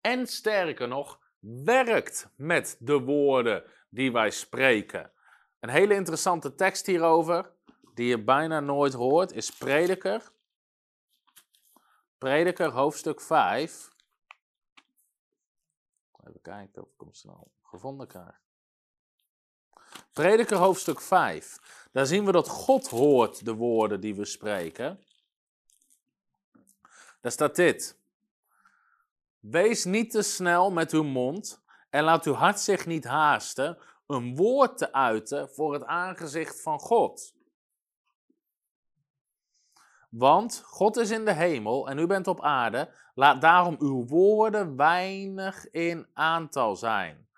[0.00, 5.12] en sterker nog, werkt met de woorden die wij spreken.
[5.60, 7.52] Een hele interessante tekst hierover,
[7.94, 10.32] die je bijna nooit hoort, is Prediker.
[12.18, 13.88] Prediker, hoofdstuk 5.
[16.28, 18.40] Even kijken of ik hem snel gevonden krijg.
[20.12, 21.58] Prediker hoofdstuk 5.
[21.92, 25.04] Daar zien we dat God hoort de woorden die we spreken.
[27.20, 27.98] Daar staat dit.
[29.40, 34.36] Wees niet te snel met uw mond en laat uw hart zich niet haasten een
[34.36, 37.34] woord te uiten voor het aangezicht van God.
[40.10, 42.90] Want God is in de hemel en u bent op aarde.
[43.14, 47.28] Laat daarom uw woorden weinig in aantal zijn.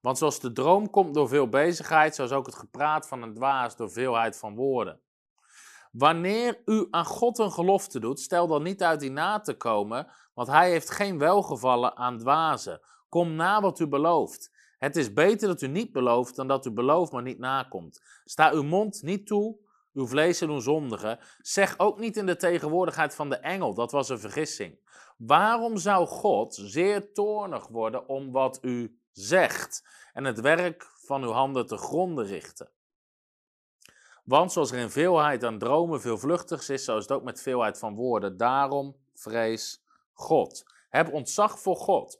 [0.00, 3.34] Want zoals de droom komt door veel bezigheid, zo is ook het gepraat van een
[3.34, 5.00] dwaas door veelheid van woorden.
[5.90, 10.06] Wanneer u aan God een gelofte doet, stel dan niet uit die na te komen,
[10.34, 12.80] want hij heeft geen welgevallen aan dwazen.
[13.08, 14.50] Kom na wat u belooft.
[14.78, 18.02] Het is beter dat u niet belooft dan dat u belooft maar niet nakomt.
[18.24, 19.56] Sta uw mond niet toe,
[19.92, 21.18] uw vlees te doen zondigen.
[21.38, 24.78] Zeg ook niet in de tegenwoordigheid van de engel, dat was een vergissing.
[25.16, 31.30] Waarom zou God zeer toornig worden om wat u zegt en het werk van uw
[31.30, 32.70] handen te gronden richten?
[34.24, 37.42] Want zoals er in veelheid aan dromen veel vluchtigs is, zo is het ook met
[37.42, 38.36] veelheid van woorden.
[38.36, 40.64] Daarom vrees God.
[40.88, 42.18] Heb ontzag voor God.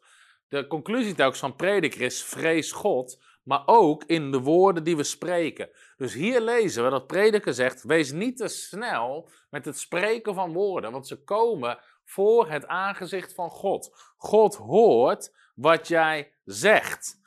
[0.48, 5.02] De conclusie telkens van prediker is vrees God, maar ook in de woorden die we
[5.02, 5.70] spreken.
[5.96, 10.52] Dus hier lezen we dat prediker zegt, wees niet te snel met het spreken van
[10.52, 14.12] woorden, want ze komen voor het aangezicht van God.
[14.16, 17.20] God hoort wat jij zegt.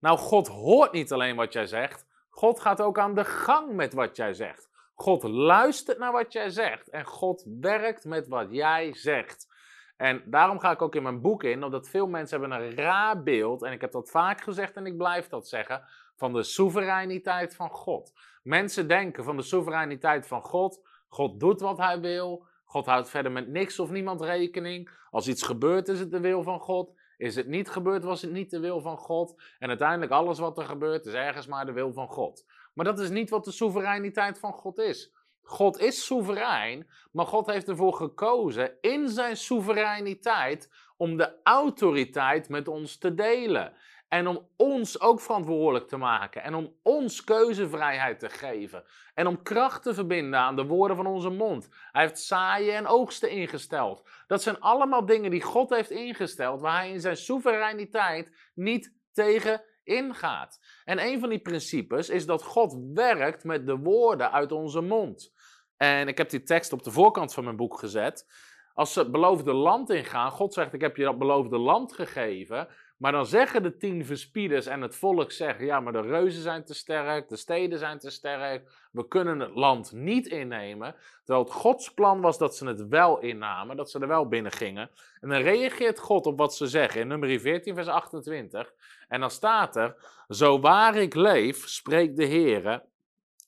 [0.00, 3.92] Nou, God hoort niet alleen wat jij zegt, God gaat ook aan de gang met
[3.92, 4.70] wat jij zegt.
[4.94, 9.50] God luistert naar wat jij zegt en God werkt met wat jij zegt.
[9.96, 13.22] En daarom ga ik ook in mijn boek in, omdat veel mensen hebben een raar
[13.22, 15.84] beeld, en ik heb dat vaak gezegd en ik blijf dat zeggen,
[16.16, 18.12] van de soevereiniteit van God.
[18.42, 23.32] Mensen denken van de soevereiniteit van God, God doet wat hij wil, God houdt verder
[23.32, 24.90] met niks of niemand rekening.
[25.10, 28.32] Als iets gebeurt is het de wil van God, is het niet gebeurd was het
[28.32, 31.72] niet de wil van God, en uiteindelijk alles wat er gebeurt is ergens maar de
[31.72, 32.46] wil van God.
[32.74, 35.12] Maar dat is niet wat de soevereiniteit van God is.
[35.42, 42.68] God is soeverein, maar God heeft ervoor gekozen in zijn soevereiniteit om de autoriteit met
[42.68, 43.72] ons te delen.
[44.12, 46.42] En om ons ook verantwoordelijk te maken.
[46.42, 48.84] En om ons keuzevrijheid te geven.
[49.14, 51.68] En om kracht te verbinden aan de woorden van onze mond.
[51.92, 54.08] Hij heeft zaaien en oogsten ingesteld.
[54.26, 56.60] Dat zijn allemaal dingen die God heeft ingesteld.
[56.60, 60.60] Waar hij in zijn soevereiniteit niet tegen ingaat.
[60.84, 65.32] En een van die principes is dat God werkt met de woorden uit onze mond.
[65.76, 68.26] En ik heb die tekst op de voorkant van mijn boek gezet.
[68.74, 72.68] als ze het beloofde land ingaan, God zegt: Ik heb je dat beloofde land gegeven.
[73.02, 76.64] Maar dan zeggen de tien verspieders en het volk zegt: Ja, maar de reuzen zijn
[76.64, 80.94] te sterk, de steden zijn te sterk, we kunnen het land niet innemen.
[81.24, 84.52] Terwijl het Gods plan was dat ze het wel innamen, dat ze er wel binnen
[84.52, 84.90] gingen.
[85.20, 88.72] En dan reageert God op wat ze zeggen in nummer 14, vers 28.
[89.08, 89.96] En dan staat er:
[90.28, 92.82] Zo waar ik leef, spreekt de Heer,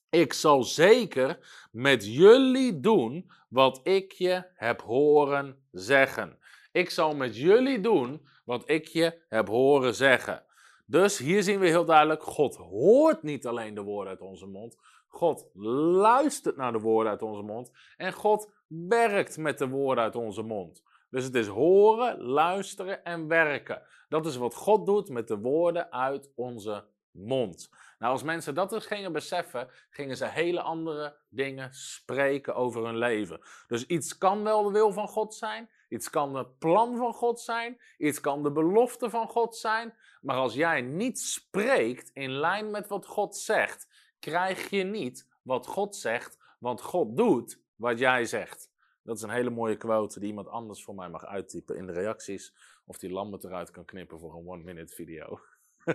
[0.09, 1.39] ik zal zeker
[1.71, 6.39] met jullie doen wat ik je heb horen zeggen.
[6.71, 10.43] Ik zal met jullie doen wat ik je heb horen zeggen.
[10.85, 14.77] Dus hier zien we heel duidelijk: God hoort niet alleen de woorden uit onze mond.
[15.07, 17.71] God luistert naar de woorden uit onze mond.
[17.97, 20.83] En God werkt met de woorden uit onze mond.
[21.09, 23.81] Dus het is horen, luisteren en werken.
[24.09, 27.69] Dat is wat God doet met de woorden uit onze mond.
[27.99, 32.97] Nou, als mensen dat dus gingen beseffen, gingen ze hele andere dingen spreken over hun
[32.97, 33.39] leven.
[33.67, 37.39] Dus iets kan wel de wil van God zijn, iets kan het plan van God
[37.39, 39.93] zijn, iets kan de belofte van God zijn.
[40.21, 43.87] Maar als jij niet spreekt in lijn met wat God zegt,
[44.19, 48.73] krijg je niet wat God zegt, want God doet wat jij zegt.
[49.03, 51.93] Dat is een hele mooie quote die iemand anders voor mij mag uittypen in de
[51.93, 52.55] reacties.
[52.85, 55.39] Of die Lambert eruit kan knippen voor een one-minute video.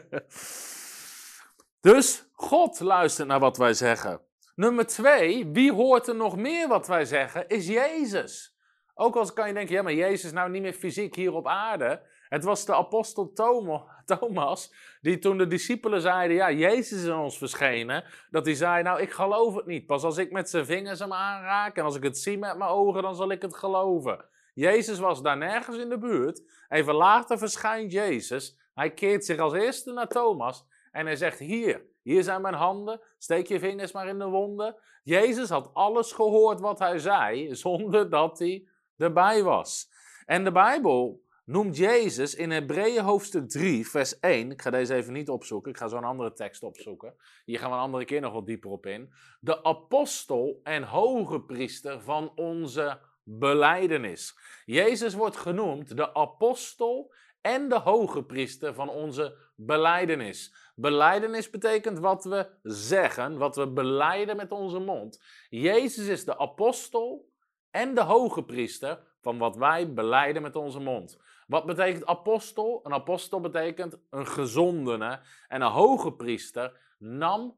[1.91, 4.21] dus God luistert naar wat wij zeggen.
[4.55, 8.57] Nummer twee, wie hoort er nog meer wat wij zeggen, is Jezus.
[9.03, 11.47] Ook als kan je denken, ja, maar Jezus is nou niet meer fysiek hier op
[11.47, 12.03] aarde.
[12.29, 13.33] Het was de apostel
[14.05, 19.01] Thomas die toen de discipelen zeiden, ja, Jezus is ons verschenen, dat hij zei, nou,
[19.01, 19.87] ik geloof het niet.
[19.87, 22.71] Pas als ik met zijn vingers hem aanraak en als ik het zie met mijn
[22.71, 24.25] ogen, dan zal ik het geloven.
[24.55, 26.43] Jezus was daar nergens in de buurt.
[26.69, 28.59] Even later verschijnt Jezus.
[28.75, 33.01] Hij keert zich als eerste naar Thomas en hij zegt, hier, hier zijn mijn handen,
[33.19, 34.77] steek je vingers maar in de wonden.
[35.03, 38.69] Jezus had alles gehoord wat hij zei, zonder dat hij
[39.01, 39.91] erbij was.
[40.27, 44.51] En de Bijbel noemt Jezus in Hebreeën hoofdstuk 3, vers 1.
[44.51, 47.15] Ik ga deze even niet opzoeken, ik ga zo'n andere tekst opzoeken.
[47.45, 49.13] Hier gaan we een andere keer nog wat dieper op in.
[49.41, 54.39] De apostel en hoge priester van onze beleidenis.
[54.65, 60.55] Jezus wordt genoemd de apostel en de hoge priester van onze beleidenis.
[60.75, 65.23] Beleidenis betekent wat we zeggen, wat we beleiden met onze mond.
[65.49, 67.30] Jezus is de apostel
[67.71, 71.19] en de hoge priester van wat wij beleiden met onze mond.
[71.47, 72.81] Wat betekent apostel?
[72.83, 75.21] Een apostel betekent een gezondene.
[75.49, 77.57] En een hoge priester nam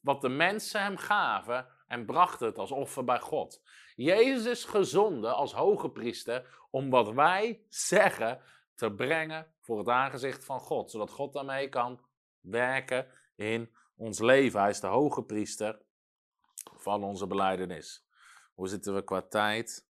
[0.00, 3.62] wat de mensen hem gaven en bracht het als offer bij God.
[3.96, 8.40] Jezus is gezonden als hoge priester om wat wij zeggen
[8.74, 12.00] te brengen voor het aangezicht van God, zodat God daarmee kan
[12.40, 14.60] werken in ons leven.
[14.60, 15.78] Hij is de hoge priester
[16.76, 18.07] van onze beleidenis.
[18.58, 19.86] Hoe zitten we qua tijd?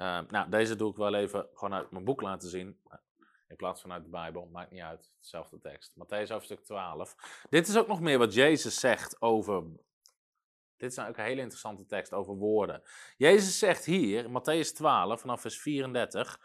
[0.00, 2.80] Uh, nou, deze doe ik wel even gewoon uit mijn boek laten zien.
[3.48, 5.10] In plaats van uit de Bijbel, maakt niet uit.
[5.16, 5.92] Hetzelfde tekst.
[5.94, 7.16] Matthäus hoofdstuk 12.
[7.50, 9.62] Dit is ook nog meer wat Jezus zegt over.
[10.76, 12.82] Dit is ook een hele interessante tekst over woorden.
[13.16, 16.40] Jezus zegt hier, Matthäus 12, vanaf vers 34.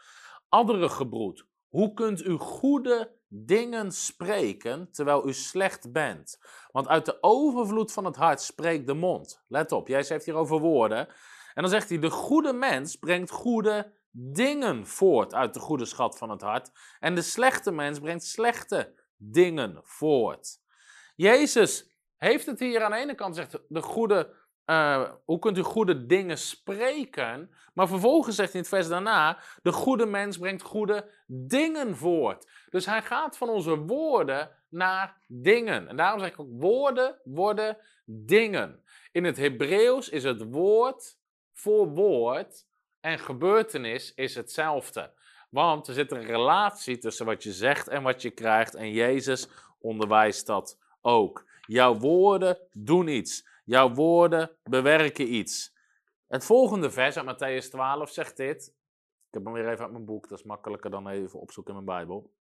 [0.48, 6.40] Andere gebroed, hoe kunt u goede dingen spreken terwijl u slecht bent?
[6.72, 9.44] Want uit de overvloed van het hart spreekt de mond.
[9.48, 11.08] Let op, Jezus heeft hier over woorden.
[11.54, 16.18] En dan zegt hij: De goede mens brengt goede dingen voort uit de goede schat
[16.18, 16.70] van het hart.
[17.00, 20.62] En de slechte mens brengt slechte dingen voort.
[21.16, 24.42] Jezus heeft het hier aan de ene kant zegt de goede.
[24.66, 27.50] Uh, hoe kunt u goede dingen spreken?
[27.74, 32.50] Maar vervolgens zegt hij in het vers daarna: de goede mens brengt goede dingen voort.
[32.70, 35.88] Dus hij gaat van onze woorden naar dingen.
[35.88, 38.84] En daarom zeg ik ook: woorden worden dingen.
[39.12, 41.18] In het Hebreeuws is het woord
[41.54, 42.66] voor woord
[43.00, 45.12] en gebeurtenis is hetzelfde.
[45.50, 48.74] Want er zit een relatie tussen wat je zegt en wat je krijgt.
[48.74, 51.44] En Jezus onderwijst dat ook.
[51.66, 53.46] Jouw woorden doen iets.
[53.64, 55.74] Jouw woorden bewerken iets.
[56.26, 58.74] Het volgende vers uit Matthäus 12 zegt dit.
[59.28, 61.84] Ik heb hem weer even uit mijn boek, dat is makkelijker dan even opzoeken in
[61.84, 62.32] mijn Bijbel.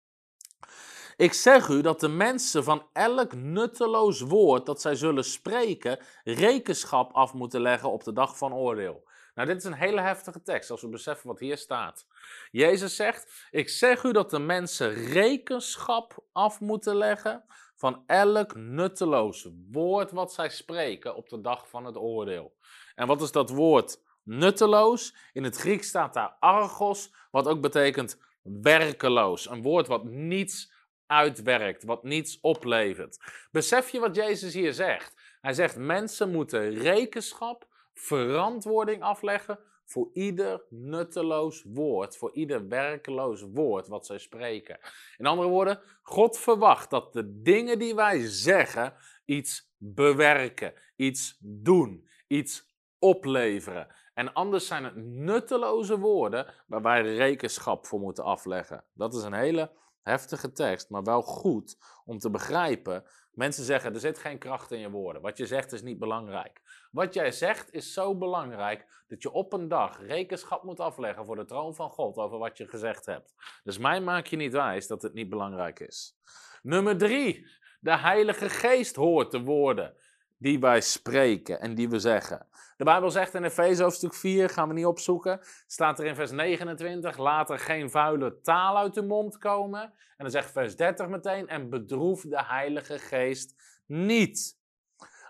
[1.15, 7.13] Ik zeg u dat de mensen van elk nutteloos woord dat zij zullen spreken, rekenschap
[7.13, 9.03] af moeten leggen op de dag van oordeel.
[9.35, 12.07] Nou, dit is een hele heftige tekst als we beseffen wat hier staat.
[12.51, 17.43] Jezus zegt: Ik zeg u dat de mensen rekenschap af moeten leggen
[17.75, 22.53] van elk nutteloos woord wat zij spreken op de dag van het oordeel.
[22.95, 25.15] En wat is dat woord nutteloos?
[25.33, 29.49] In het Grieks staat daar argos, wat ook betekent werkeloos.
[29.49, 30.72] Een woord wat niets
[31.13, 33.19] uitwerkt, wat niets oplevert.
[33.51, 35.37] Besef je wat Jezus hier zegt?
[35.41, 43.87] Hij zegt: mensen moeten rekenschap, verantwoording afleggen voor ieder nutteloos woord, voor ieder werkeloos woord
[43.87, 44.79] wat zij spreken.
[45.17, 48.93] In andere woorden, God verwacht dat de dingen die wij zeggen
[49.25, 53.87] iets bewerken, iets doen, iets opleveren.
[54.13, 58.83] En anders zijn het nutteloze woorden waar wij rekenschap voor moeten afleggen.
[58.93, 59.71] Dat is een hele
[60.03, 63.03] heftige tekst, maar wel goed om te begrijpen.
[63.31, 65.21] Mensen zeggen, er zit geen kracht in je woorden.
[65.21, 66.61] Wat je zegt is niet belangrijk.
[66.91, 71.35] Wat jij zegt is zo belangrijk dat je op een dag rekenschap moet afleggen voor
[71.35, 73.33] de troon van God over wat je gezegd hebt.
[73.63, 76.17] Dus mij maak je niet wijs dat het niet belangrijk is.
[76.61, 77.47] Nummer drie,
[77.79, 79.95] de Heilige Geest hoort de woorden
[80.43, 82.47] die wij spreken en die we zeggen.
[82.77, 86.31] De Bijbel zegt in Efeze hoofdstuk 4, gaan we niet opzoeken, staat er in vers
[86.31, 89.81] 29, laat er geen vuile taal uit de mond komen.
[89.81, 94.61] En dan zegt vers 30 meteen, en bedroef de Heilige Geest niet.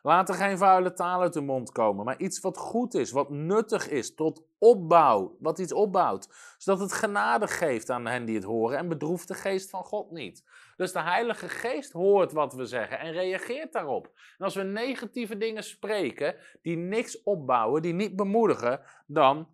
[0.01, 3.29] Laat er geen vuile taal uit de mond komen, maar iets wat goed is, wat
[3.29, 6.55] nuttig is, tot opbouw, wat iets opbouwt.
[6.57, 10.11] Zodat het genade geeft aan hen die het horen en bedroeft de geest van God
[10.11, 10.43] niet.
[10.77, 14.05] Dus de Heilige Geest hoort wat we zeggen en reageert daarop.
[14.37, 19.47] En als we negatieve dingen spreken, die niks opbouwen, die niet bemoedigen, dan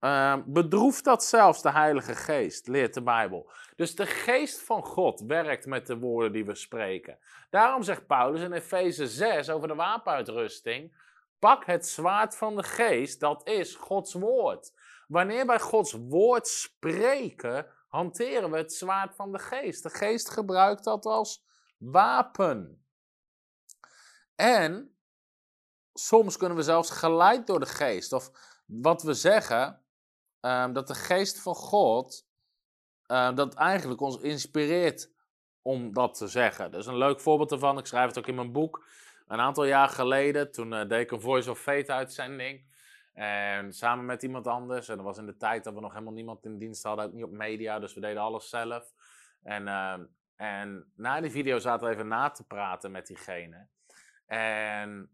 [0.00, 3.50] uh, bedroeft dat zelfs de Heilige Geest, leert de Bijbel.
[3.76, 7.18] Dus de Geest van God werkt met de woorden die we spreken.
[7.50, 10.96] Daarom zegt Paulus in Efeze 6 over de wapenuitrusting:
[11.38, 14.72] pak het zwaard van de Geest, dat is Gods woord.
[15.08, 19.82] Wanneer wij Gods woord spreken, hanteren we het zwaard van de Geest.
[19.82, 21.44] De Geest gebruikt dat als
[21.78, 22.86] wapen.
[24.34, 24.96] En
[25.92, 28.12] soms kunnen we zelfs geleid door de Geest.
[28.12, 28.30] Of
[28.66, 29.84] wat we zeggen,
[30.44, 32.26] Ehm, dat de geest van God
[33.06, 35.12] uh, dat eigenlijk ons inspireert
[35.62, 36.70] om dat te zeggen.
[36.70, 37.78] Dat is een leuk voorbeeld ervan.
[37.78, 38.86] Ik schrijf het ook in mijn boek.
[39.26, 42.73] Een aantal jaar geleden, toen uh, deed ik een Voice of Faith uitzending.
[43.14, 44.88] En samen met iemand anders.
[44.88, 47.12] En dat was in de tijd dat we nog helemaal niemand in dienst hadden, ook
[47.12, 48.92] niet op media, dus we deden alles zelf.
[49.42, 50.04] En, ehm,
[50.36, 53.66] en na die video zaten we even na te praten met diegene.
[54.26, 55.10] En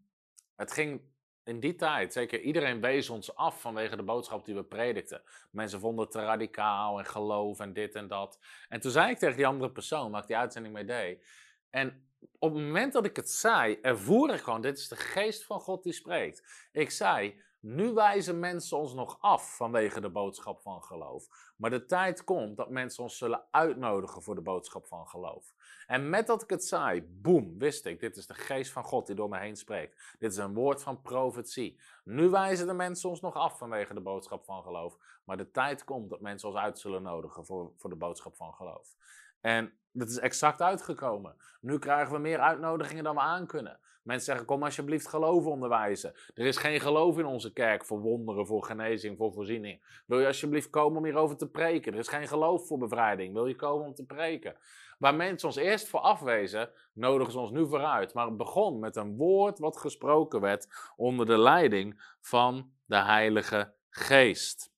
[0.55, 1.01] het ging
[1.43, 5.21] in die tijd, zeker iedereen wees ons af vanwege de boodschap die we predikten.
[5.51, 8.39] Mensen vonden het te radicaal en geloof en dit en dat.
[8.69, 11.25] En toen zei ik tegen die andere persoon, waar ik die uitzending mee deed.
[11.69, 15.45] En op het moment dat ik het zei, ervoer ik gewoon, dit is de geest
[15.45, 16.67] van God die spreekt.
[16.71, 21.53] Ik zei, nu wijzen mensen ons nog af vanwege de boodschap van geloof.
[21.55, 25.53] Maar de tijd komt dat mensen ons zullen uitnodigen voor de boodschap van geloof.
[25.87, 29.05] En met dat ik het zei, boem, wist ik, dit is de geest van God
[29.05, 30.15] die door me heen spreekt.
[30.19, 31.79] Dit is een woord van profetie.
[32.03, 34.97] Nu wijzen de mensen ons nog af vanwege de boodschap van geloof.
[35.23, 38.53] Maar de tijd komt dat mensen ons uit zullen nodigen voor, voor de boodschap van
[38.53, 38.95] geloof.
[39.41, 41.35] En dat is exact uitgekomen.
[41.61, 43.79] Nu krijgen we meer uitnodigingen dan we aan kunnen.
[44.03, 46.13] Mensen zeggen: Kom alsjeblieft geloof onderwijzen.
[46.33, 50.03] Er is geen geloof in onze kerk voor wonderen, voor genezing, voor voorziening.
[50.05, 51.93] Wil je alsjeblieft komen om hierover te preken?
[51.93, 53.33] Er is geen geloof voor bevrijding.
[53.33, 54.55] Wil je komen om te preken?
[54.97, 58.13] Waar mensen ons eerst voor afwezen, nodigen ze ons nu vooruit.
[58.13, 63.73] Maar het begon met een woord wat gesproken werd onder de leiding van de Heilige
[63.89, 64.70] Geest.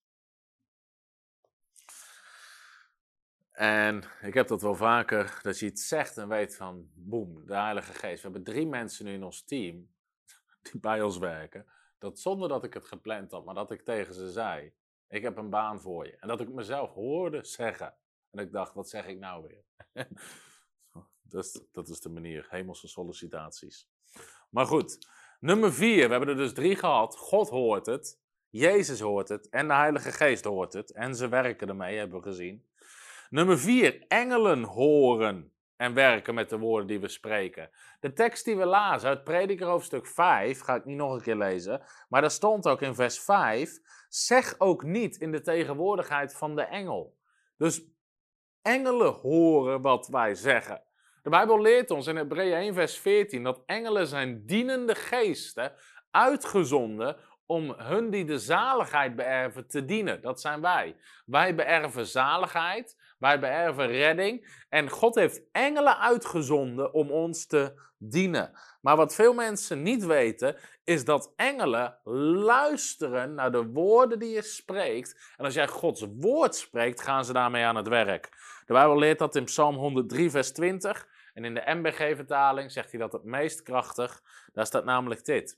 [3.53, 7.55] En ik heb dat wel vaker, dat je iets zegt en weet van, boem, de
[7.55, 8.15] Heilige Geest.
[8.23, 9.89] We hebben drie mensen nu in ons team
[10.71, 11.65] die bij ons werken.
[11.97, 14.73] Dat zonder dat ik het gepland had, maar dat ik tegen ze zei,
[15.07, 16.17] ik heb een baan voor je.
[16.17, 17.95] En dat ik mezelf hoorde zeggen.
[18.31, 19.63] En ik dacht, wat zeg ik nou weer?
[21.21, 23.87] dat, is, dat is de manier, hemelse sollicitaties.
[24.49, 25.07] Maar goed,
[25.39, 27.17] nummer vier, we hebben er dus drie gehad.
[27.17, 30.91] God hoort het, Jezus hoort het en de Heilige Geest hoort het.
[30.91, 32.65] En ze werken ermee, hebben we gezien.
[33.33, 37.69] Nummer vier, engelen horen en werken met de woorden die we spreken.
[37.99, 41.35] De tekst die we lazen uit Prediker hoofdstuk 5, ga ik niet nog een keer
[41.35, 43.79] lezen, maar daar stond ook in vers 5,
[44.09, 47.17] zeg ook niet in de tegenwoordigheid van de engel.
[47.57, 47.81] Dus
[48.61, 50.83] engelen horen wat wij zeggen.
[51.21, 55.73] De Bijbel leert ons in Hebreeën 1 vers 14 dat engelen zijn dienende geesten
[56.11, 60.21] uitgezonden om hun die de zaligheid beërven te dienen.
[60.21, 60.95] Dat zijn wij.
[61.25, 64.63] Wij beërven zaligheid, wij beërven redding.
[64.69, 68.51] En God heeft engelen uitgezonden om ons te dienen.
[68.81, 71.97] Maar wat veel mensen niet weten, is dat engelen
[72.45, 75.33] luisteren naar de woorden die je spreekt.
[75.37, 78.29] En als jij Gods woord spreekt, gaan ze daarmee aan het werk.
[78.65, 81.07] De Bijbel leert dat in Psalm 103, vers 20.
[81.33, 84.21] En in de MBG-vertaling zegt hij dat het meest krachtig.
[84.53, 85.57] Daar staat namelijk dit.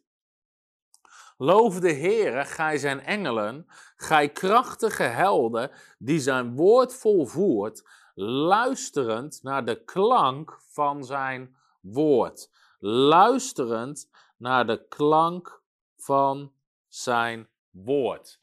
[1.37, 3.65] Loof de Heere, gij zijn engelen,
[3.95, 12.49] gij krachtige helden, die zijn woord volvoert, luisterend naar de klank van zijn woord.
[12.79, 15.61] Luisterend naar de klank
[15.97, 16.53] van
[16.87, 18.39] zijn woord.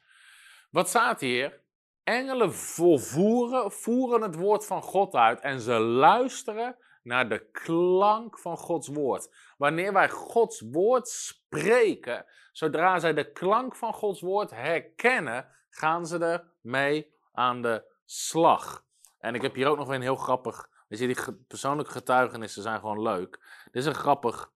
[0.70, 1.61] Wat staat hier?
[2.05, 8.57] Engelen volvoeren, voeren het woord van God uit en ze luisteren naar de klank van
[8.57, 9.34] Gods woord.
[9.57, 16.42] Wanneer wij Gods woord spreken, zodra zij de klank van Gods woord herkennen, gaan ze
[16.62, 18.84] ermee aan de slag.
[19.18, 20.70] En ik heb hier ook nog een heel grappig.
[20.88, 23.40] Weet je, die persoonlijke getuigenissen zijn gewoon leuk.
[23.64, 24.53] Dit is een grappig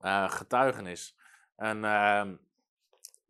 [0.00, 1.16] uh, getuigenis.
[1.56, 2.22] En uh,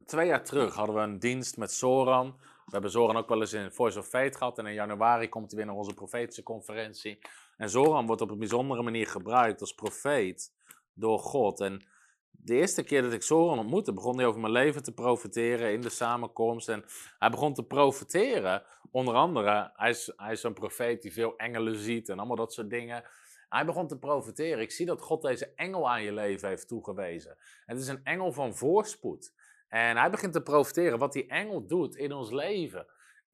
[0.06, 2.36] twee jaar terug hadden we een dienst met Soran.
[2.40, 4.58] We hebben Zoran ook wel eens in Voice of Faith gehad.
[4.58, 7.18] En in januari komt hij weer naar onze profetische conferentie.
[7.56, 10.52] En Zoran wordt op een bijzondere manier gebruikt als profeet
[10.94, 11.60] door God.
[11.60, 11.86] En
[12.30, 15.80] de eerste keer dat ik Zoran ontmoette, begon hij over mijn leven te profeteren in
[15.80, 16.68] de samenkomst.
[16.68, 16.84] En
[17.18, 18.62] hij begon te profeteren.
[18.90, 22.52] Onder andere, hij is, hij is een profeet die veel engelen ziet en allemaal dat
[22.52, 23.04] soort dingen.
[23.48, 24.60] Hij begon te profeteren.
[24.60, 27.36] Ik zie dat God deze engel aan je leven heeft toegewezen.
[27.66, 29.32] Het is een engel van voorspoed.
[29.68, 32.86] En hij begint te profiteren wat die engel doet in ons leven.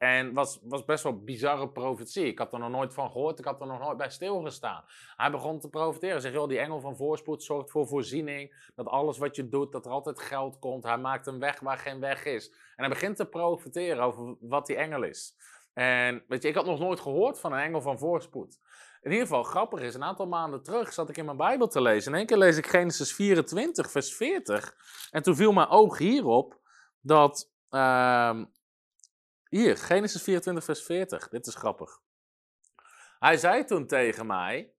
[0.03, 2.27] En was, was best wel bizarre profetie.
[2.27, 4.85] Ik had er nog nooit van gehoord, ik had er nog nooit bij stilgestaan.
[5.17, 6.21] Hij begon te profiteren.
[6.21, 8.71] Zeg, joh, die engel van voorspoed zorgt voor voorziening.
[8.75, 10.85] Dat alles wat je doet, dat er altijd geld komt.
[10.85, 12.51] Hij maakt een weg waar geen weg is.
[12.51, 15.37] En hij begint te profiteren over wat die engel is.
[15.73, 18.59] En weet je, ik had nog nooit gehoord van een engel van voorspoed.
[19.01, 21.83] In ieder geval, grappig is, een aantal maanden terug zat ik in mijn Bijbel te
[21.83, 22.13] lezen.
[22.13, 24.75] In één keer lees ik Genesis 24, vers 40.
[25.11, 26.61] En toen viel mijn oog hierop
[27.01, 27.51] dat.
[27.71, 28.41] Uh,
[29.53, 31.29] hier, Genesis 24, vers 40.
[31.29, 32.01] Dit is grappig.
[33.19, 34.73] Hij zei toen tegen mij: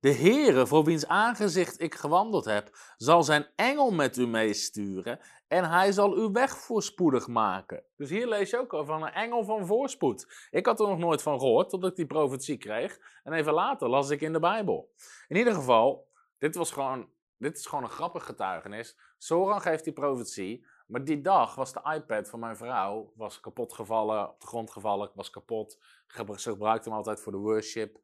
[0.00, 5.70] de Heere, voor wiens aangezicht ik gewandeld heb, zal zijn engel met u meesturen en
[5.70, 7.84] hij zal uw weg voorspoedig maken.
[7.96, 10.48] Dus hier lees je ook al van een engel van voorspoed.
[10.50, 12.98] Ik had er nog nooit van gehoord totdat ik die profetie kreeg.
[13.24, 14.92] En even later las ik in de Bijbel.
[15.28, 18.98] In ieder geval, dit, was gewoon, dit is gewoon een grappig getuigenis.
[19.18, 20.66] Soran geeft die profetie.
[20.90, 24.70] Maar die dag was de iPad van mijn vrouw was kapot gevallen, op de grond
[24.70, 25.78] gevallen, was kapot.
[26.36, 27.98] Ze gebruikte hem altijd voor de worship.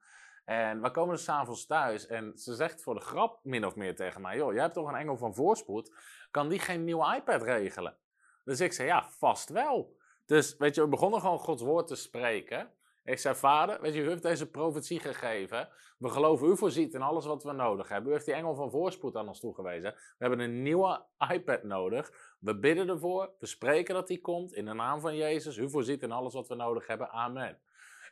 [0.45, 3.97] En we komen dus s'avonds thuis en ze zegt voor de grap min of meer
[3.97, 5.93] tegen mij: joh, jij hebt toch een engel van voorspoed?
[6.30, 7.97] Kan die geen nieuwe iPad regelen?
[8.45, 9.97] Dus ik zei: ja, vast wel.
[10.26, 12.70] Dus weet je, we begonnen gewoon Gods woord te spreken.
[13.07, 15.68] Ik zei: Vader, weet je, u heeft deze profetie gegeven.
[15.98, 18.11] We geloven u voorziet in alles wat we nodig hebben.
[18.11, 19.92] U heeft die engel van voorspoed aan ons toegewezen.
[19.92, 22.34] We hebben een nieuwe iPad nodig.
[22.38, 23.32] We bidden ervoor.
[23.38, 25.57] We spreken dat die komt in de naam van Jezus.
[25.57, 27.11] U voorziet in alles wat we nodig hebben.
[27.11, 27.59] Amen.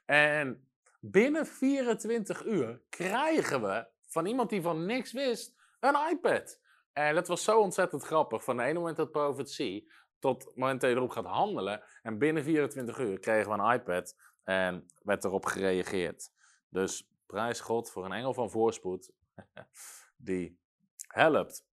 [0.05, 0.69] En
[1.07, 6.61] Binnen 24 uur krijgen we van iemand die van niks wist een iPad.
[6.93, 8.45] En dat was zo ontzettend grappig.
[8.45, 11.83] Van de ene moment dat profetie tot het moment dat je erop gaat handelen.
[12.03, 16.31] En binnen 24 uur kregen we een iPad en werd erop gereageerd.
[16.69, 19.11] Dus prijs God voor een engel van voorspoed
[20.17, 20.59] die
[21.07, 21.67] helpt.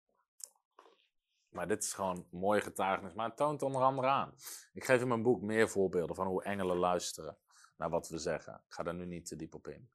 [1.50, 3.14] Maar dit is gewoon een mooie getuigenis.
[3.14, 4.36] Maar het toont onder andere aan.
[4.74, 7.38] Ik geef in mijn boek meer voorbeelden van hoe engelen luisteren
[7.78, 8.54] naar wat we zeggen.
[8.54, 9.90] Ik ga daar nu niet te diep op in.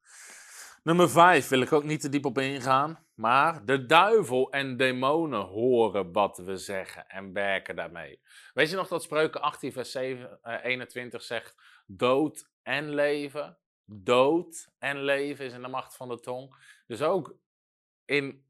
[0.85, 3.05] Nummer 5 wil ik ook niet te diep op ingaan.
[3.13, 8.21] Maar de duivel en demonen horen wat we zeggen en werken daarmee.
[8.53, 11.55] Weet je nog dat Spreuken 18, vers 7, 21 eh, zegt:
[11.85, 13.57] Dood en leven.
[13.85, 16.55] Dood en leven is in de macht van de tong.
[16.87, 17.35] Dus ook
[18.05, 18.45] in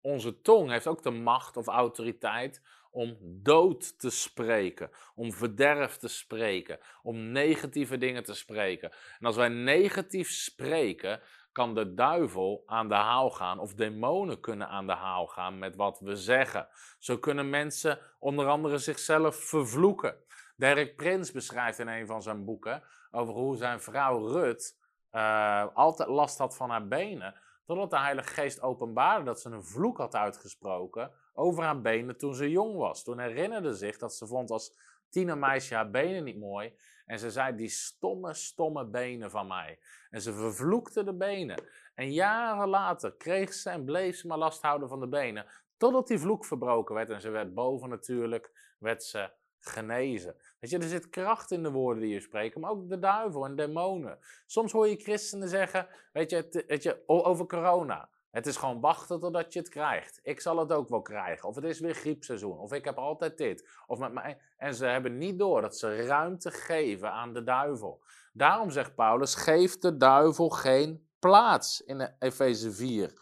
[0.00, 6.08] onze tong heeft ook de macht of autoriteit om dood te spreken, om verderf te
[6.08, 8.90] spreken, om negatieve dingen te spreken.
[9.18, 11.20] En als wij negatief spreken,
[11.56, 15.76] kan de duivel aan de haal gaan of demonen kunnen aan de haal gaan met
[15.76, 16.68] wat we zeggen.
[16.98, 20.16] Zo kunnen mensen onder andere zichzelf vervloeken.
[20.56, 24.78] Derek Prins beschrijft in een van zijn boeken over hoe zijn vrouw Rut
[25.12, 27.34] uh, altijd last had van haar benen.
[27.64, 32.34] Totdat de Heilige Geest openbaarde dat ze een vloek had uitgesproken over haar benen toen
[32.34, 33.02] ze jong was.
[33.02, 34.78] Toen herinnerde zich dat ze vond als
[35.10, 36.74] tienermeisje haar benen niet mooi.
[37.06, 39.78] En ze zei, die stomme, stomme benen van mij.
[40.10, 41.64] En ze vervloekte de benen.
[41.94, 45.46] En jaren later kreeg ze en bleef ze maar last houden van de benen.
[45.76, 49.30] Totdat die vloek verbroken werd en ze werd boven natuurlijk, werd ze
[49.60, 50.36] genezen.
[50.58, 53.44] Weet je, er zit kracht in de woorden die je spreekt, maar ook de duivel
[53.44, 54.18] en demonen.
[54.46, 58.08] Soms hoor je christenen zeggen, weet je, weet je over corona.
[58.36, 60.20] Het is gewoon wachten totdat je het krijgt.
[60.22, 61.48] Ik zal het ook wel krijgen.
[61.48, 62.58] Of het is weer griepseizoen.
[62.58, 63.68] Of ik heb altijd dit.
[63.86, 64.38] Of met mij.
[64.56, 68.02] En ze hebben niet door dat ze ruimte geven aan de duivel.
[68.32, 73.12] Daarom zegt Paulus: geef de duivel geen plaats in Efeze 4,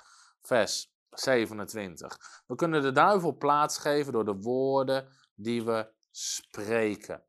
[0.43, 2.43] vers 27.
[2.47, 7.23] We kunnen de duivel plaats geven door de woorden die we spreken.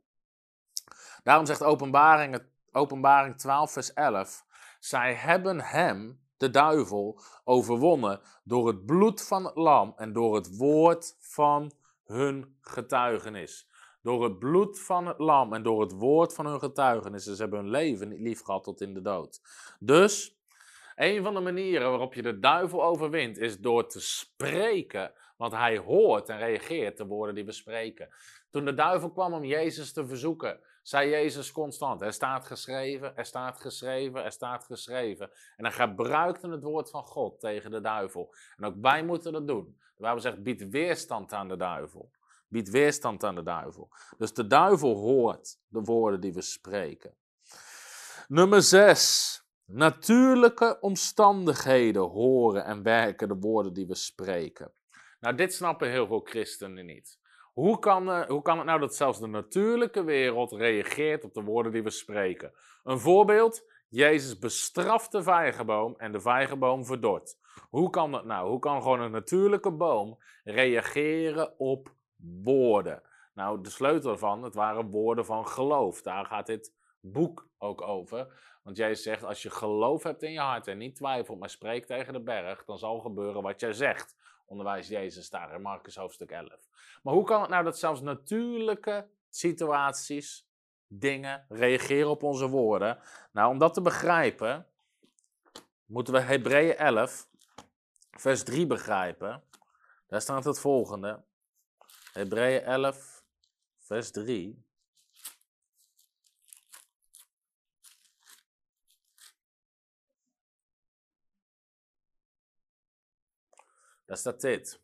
[1.24, 4.46] Daarom zegt openbaring, openbaring 12, vers 11.
[4.80, 10.58] Zij hebben hem, de duivel, overwonnen door het bloed van het lam en door het
[10.58, 11.72] woord van
[12.04, 13.70] hun getuigenis.
[14.02, 17.36] Door het bloed van het lam en door het woord van hun getuigenissen.
[17.36, 19.42] Ze hebben hun leven niet lief gehad tot in de dood.
[19.80, 20.40] Dus,
[20.96, 25.12] een van de manieren waarop je de duivel overwint, is door te spreken.
[25.38, 28.10] Want hij hoort en reageert de woorden die we spreken.
[28.50, 33.26] Toen de duivel kwam om Jezus te verzoeken, zei Jezus constant: Er staat geschreven, er
[33.26, 35.32] staat geschreven, er staat geschreven.
[35.56, 38.34] En hij gebruikte het woord van God tegen de duivel.
[38.58, 39.78] En ook wij moeten dat doen.
[39.96, 42.12] De Bijbel zegt: bied weerstand aan de duivel.
[42.48, 43.90] Bied weerstand aan de duivel.
[44.18, 47.16] Dus de duivel hoort de woorden die we spreken.
[48.28, 49.44] Nummer 6.
[49.66, 54.74] Natuurlijke omstandigheden horen en werken de woorden die we spreken.
[55.20, 57.20] Nou, dit snappen heel veel christenen niet.
[57.56, 61.44] Hoe kan, uh, hoe kan het nou dat zelfs de natuurlijke wereld reageert op de
[61.44, 62.54] woorden die we spreken?
[62.84, 67.38] Een voorbeeld: Jezus bestraft de vijgenboom en de vijgenboom verdort.
[67.70, 68.50] Hoe kan dat nou?
[68.50, 71.94] Hoe kan gewoon een natuurlijke boom reageren op
[72.44, 73.02] woorden?
[73.34, 76.02] Nou, de sleutel ervan, het waren woorden van geloof.
[76.02, 78.28] Daar gaat dit boek ook over.
[78.64, 81.88] Want Jezus zegt, als je geloof hebt in je hart en niet twijfelt, maar spreekt
[81.88, 84.16] tegen de berg, dan zal gebeuren wat jij zegt
[84.46, 86.70] onderwijst Jezus daar in Marcus hoofdstuk 11.
[87.04, 90.48] Maar hoe kan het nou dat zelfs natuurlijke situaties,
[90.88, 93.00] dingen, reageren op onze woorden?
[93.32, 94.68] Nou, om dat te begrijpen,
[95.86, 97.28] moeten we Hebreeën 11,
[98.12, 99.44] vers 3 begrijpen.
[100.08, 101.24] Daar staat het volgende.
[102.12, 103.24] Hebreeën 11,
[103.80, 104.65] vers 3.
[114.06, 114.82] Daar staat dit.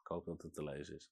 [0.00, 1.10] Ik hoop dat het te lezen is.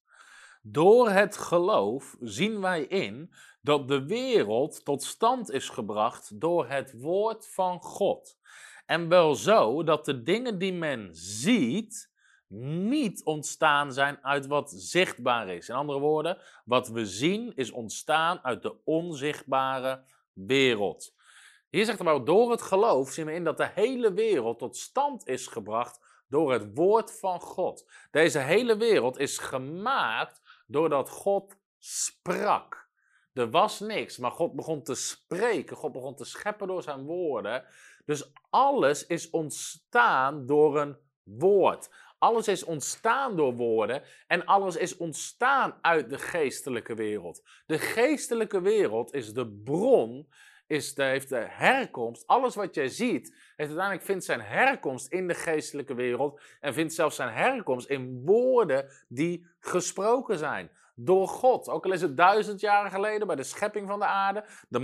[0.61, 7.01] Door het geloof zien wij in dat de wereld tot stand is gebracht door het
[7.01, 8.39] woord van God.
[8.85, 12.11] En wel zo dat de dingen die men ziet
[12.47, 15.69] niet ontstaan zijn uit wat zichtbaar is.
[15.69, 20.03] In andere woorden, wat we zien is ontstaan uit de onzichtbare
[20.33, 21.13] wereld.
[21.71, 25.27] Hier zegt maar, door het geloof zien we in dat de hele wereld tot stand
[25.27, 27.89] is gebracht door het woord van God.
[28.11, 32.89] Deze hele wereld is gemaakt doordat God sprak.
[33.33, 35.75] Er was niks, maar God begon te spreken.
[35.75, 37.65] God begon te scheppen door zijn woorden.
[38.05, 41.89] Dus alles is ontstaan door een woord.
[42.17, 47.43] Alles is ontstaan door woorden en alles is ontstaan uit de geestelijke wereld.
[47.65, 50.27] De geestelijke wereld is de bron
[50.95, 55.93] heeft de herkomst, alles wat jij ziet, heeft uiteindelijk vindt zijn herkomst in de geestelijke
[55.93, 61.69] wereld en vindt zelfs zijn herkomst in woorden die gesproken zijn door God.
[61.69, 64.45] Ook al is het duizend jaar geleden bij de schepping van de aarde.
[64.69, 64.79] De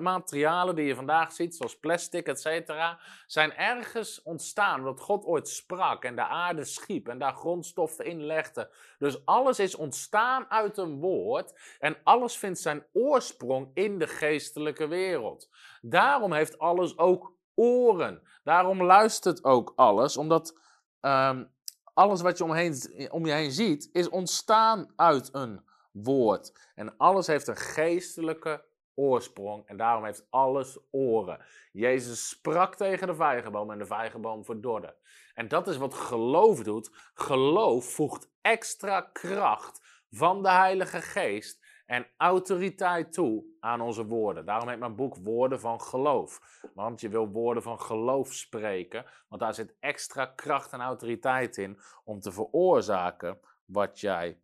[0.00, 5.48] materialen die je vandaag ziet, zoals plastic, et cetera, zijn ergens ontstaan omdat God ooit
[5.48, 8.70] sprak en de aarde schiep en daar grondstoffen in legde.
[8.98, 14.86] Dus alles is ontstaan uit een woord en alles vindt zijn oorsprong in de geestelijke
[14.86, 15.48] wereld.
[15.80, 18.22] Daarom heeft alles ook oren.
[18.44, 20.58] Daarom luistert ook alles, omdat
[21.00, 21.50] um,
[21.94, 22.76] alles wat je omheen,
[23.10, 26.70] om je heen ziet, is ontstaan uit een woord.
[26.74, 28.64] En alles heeft een geestelijke
[28.94, 31.44] oorsprong en daarom heeft alles oren.
[31.72, 34.96] Jezus sprak tegen de vijgenboom en de vijgenboom verdorde.
[35.34, 36.90] En dat is wat geloof doet.
[37.14, 39.80] Geloof voegt extra kracht
[40.10, 44.44] van de Heilige Geest en autoriteit toe aan onze woorden.
[44.44, 46.40] Daarom heet mijn boek Woorden van Geloof.
[46.74, 51.78] Want je wil woorden van geloof spreken, want daar zit extra kracht en autoriteit in
[52.04, 54.40] om te veroorzaken wat jij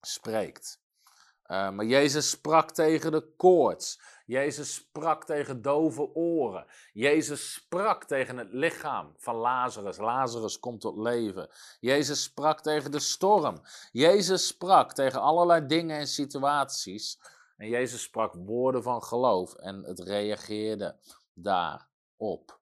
[0.00, 0.86] spreekt.
[1.48, 4.00] Uh, maar Jezus sprak tegen de koorts.
[4.26, 6.66] Jezus sprak tegen dove oren.
[6.92, 9.96] Jezus sprak tegen het lichaam van Lazarus.
[9.96, 11.48] Lazarus komt tot leven.
[11.80, 13.60] Jezus sprak tegen de storm.
[13.92, 17.20] Jezus sprak tegen allerlei dingen en situaties.
[17.56, 20.96] En Jezus sprak woorden van geloof en het reageerde
[21.34, 22.60] daarop.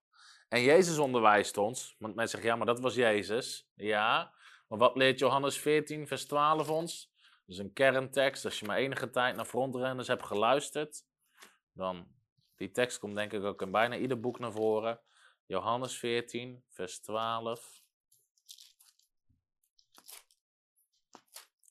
[0.49, 3.68] En Jezus onderwijst ons, want mensen zeggen ja, maar dat was Jezus.
[3.74, 4.32] Ja,
[4.68, 7.14] maar wat leert Johannes 14, vers 12 ons?
[7.47, 11.05] Dus een kerntekst, als je maar enige tijd naar frontrenners hebt geluisterd,
[11.73, 12.09] dan,
[12.57, 15.01] die tekst komt denk ik ook in bijna ieder boek naar voren.
[15.47, 17.83] Johannes 14, vers 12.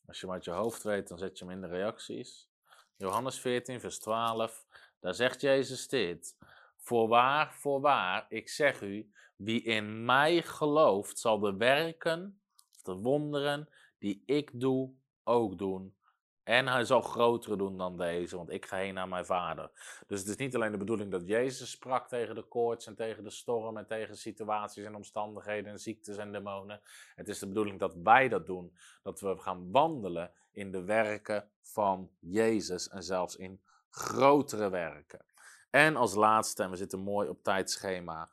[0.05, 2.49] Als je hem uit je hoofd weet, dan zet je hem in de reacties.
[2.97, 4.65] Johannes 14, vers 12.
[4.99, 6.37] Daar zegt Jezus dit.
[6.77, 12.41] Voorwaar, voorwaar, ik zeg u, wie in mij gelooft, zal de werken,
[12.75, 14.93] of de wonderen die ik doe,
[15.25, 15.95] ook doen.
[16.43, 19.71] En hij zal grotere doen dan deze, want ik ga heen naar mijn vader.
[20.07, 23.23] Dus het is niet alleen de bedoeling dat Jezus sprak tegen de koorts en tegen
[23.23, 26.81] de storm en tegen situaties en omstandigheden en ziektes en demonen.
[27.15, 28.77] Het is de bedoeling dat wij dat doen.
[29.03, 35.25] Dat we gaan wandelen in de werken van Jezus en zelfs in grotere werken.
[35.69, 38.29] En als laatste, en we zitten mooi op tijdschema,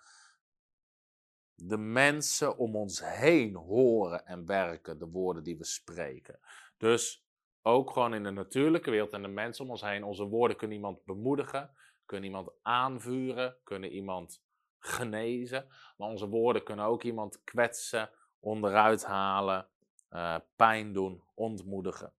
[1.55, 6.39] de mensen om ons heen horen en werken de woorden die we spreken.
[6.83, 7.25] Dus
[7.63, 10.05] ook gewoon in de natuurlijke wereld en de mensen om ons heen.
[10.05, 11.71] Onze woorden kunnen iemand bemoedigen,
[12.05, 14.43] kunnen iemand aanvuren, kunnen iemand
[14.79, 15.67] genezen.
[15.97, 18.11] Maar onze woorden kunnen ook iemand kwetsen,
[18.41, 19.69] onderuit halen,
[20.11, 22.13] uh, pijn doen, ontmoedigen.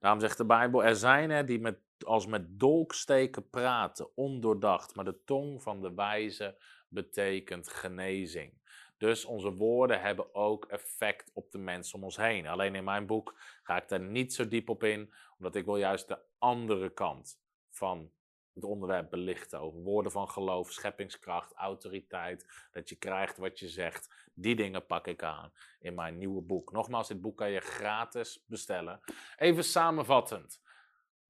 [0.00, 5.04] Daarom zegt de Bijbel, er zijn er die met, als met dolksteken praten, ondoordacht, maar
[5.04, 6.56] de tong van de wijze
[6.88, 8.52] betekent genezing.
[8.98, 12.46] Dus onze woorden hebben ook effect op de mensen om ons heen.
[12.46, 15.76] Alleen in mijn boek ga ik daar niet zo diep op in, omdat ik wil
[15.76, 17.40] juist de andere kant
[17.70, 18.10] van
[18.54, 19.60] het onderwerp belichten.
[19.60, 24.30] Over woorden van geloof, scheppingskracht, autoriteit, dat je krijgt wat je zegt.
[24.34, 26.72] Die dingen pak ik aan in mijn nieuwe boek.
[26.72, 29.00] Nogmaals, dit boek kan je gratis bestellen.
[29.36, 30.60] Even samenvattend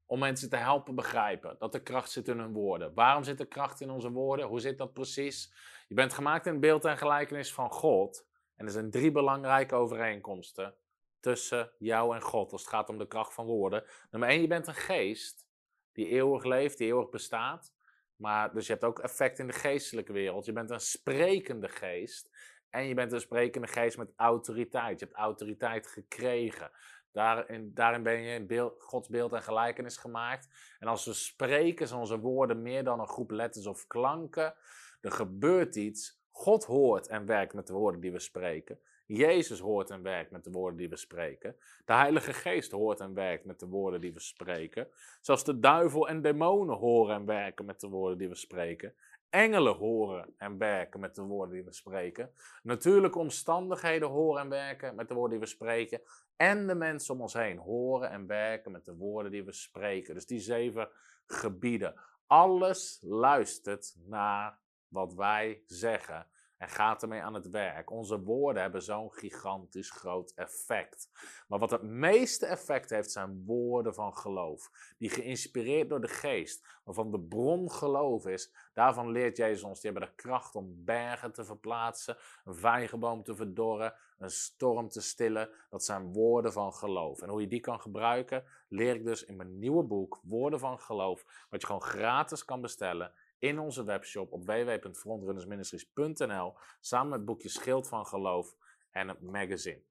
[0.09, 2.95] om mensen te helpen begrijpen dat er kracht zit in hun woorden.
[2.95, 4.47] Waarom zit er kracht in onze woorden?
[4.47, 5.53] Hoe zit dat precies?
[5.89, 8.27] Je bent gemaakt in beeld en gelijkenis van God.
[8.57, 10.75] En er zijn drie belangrijke overeenkomsten
[11.21, 13.85] tussen jou en God als het gaat om de kracht van woorden.
[14.11, 15.47] Nummer één, je bent een geest
[15.93, 17.73] die eeuwig leeft, die eeuwig bestaat.
[18.17, 20.45] Maar dus je hebt ook effect in de geestelijke wereld.
[20.45, 22.31] Je bent een sprekende geest.
[22.71, 25.01] En je bent een sprekende geest met autoriteit.
[25.01, 26.71] Je hebt autoriteit gekregen.
[27.19, 30.49] Daarin, daarin ben je in beeld, Gods beeld en gelijkenis gemaakt.
[30.79, 34.55] En als we spreken, zijn onze woorden meer dan een groep letters of klanken.
[35.01, 36.21] Er gebeurt iets.
[36.31, 38.79] God hoort en werkt met de woorden die we spreken.
[39.07, 41.57] Jezus hoort en werkt met de woorden die we spreken.
[41.85, 44.89] De Heilige Geest hoort en werkt met de woorden die we spreken.
[45.21, 48.95] Zelfs de duivel en demonen horen en werken met de woorden die we spreken.
[49.31, 52.31] Engelen horen en werken met de woorden die we spreken.
[52.63, 56.01] Natuurlijke omstandigheden horen en werken met de woorden die we spreken.
[56.37, 60.15] En de mensen om ons heen horen en werken met de woorden die we spreken.
[60.15, 60.89] Dus die zeven
[61.27, 61.95] gebieden.
[62.27, 64.59] Alles luistert naar
[64.89, 66.27] wat wij zeggen
[66.59, 67.91] en gaat ermee aan het werk.
[67.91, 71.11] Onze woorden hebben zo'n gigantisch groot effect.
[71.49, 74.71] Maar wat het meeste effect heeft, zijn woorden van geloof.
[74.99, 78.53] Die geïnspireerd door de geest, waarvan de bron geloof is.
[78.73, 83.35] Daarvan leert Jezus ons, die hebben de kracht om bergen te verplaatsen, een vijgenboom te
[83.35, 85.51] verdorren, een storm te stillen.
[85.71, 87.23] Dat zijn woorden van geloof.
[87.23, 90.81] En hoe je die kan gebruiken, leer ik dus in mijn nieuwe boek, Woorden van
[90.81, 97.27] Geloof, wat je gewoon gratis kan bestellen in onze webshop op www.frontrunnersministries.nl samen met het
[97.27, 98.57] boekje Schild van Geloof
[98.91, 99.83] en het magazine.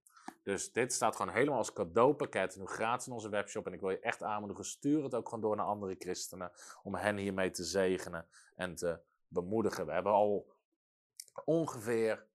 [0.43, 3.66] Dus dit staat gewoon helemaal als cadeaupakket, nu gratis in onze webshop.
[3.66, 6.52] En ik wil je echt aanmoedigen, stuur het ook gewoon door naar andere christenen
[6.84, 9.86] om hen hiermee te zegenen en te bemoedigen.
[9.86, 10.56] We hebben al
[11.45, 12.26] ongeveer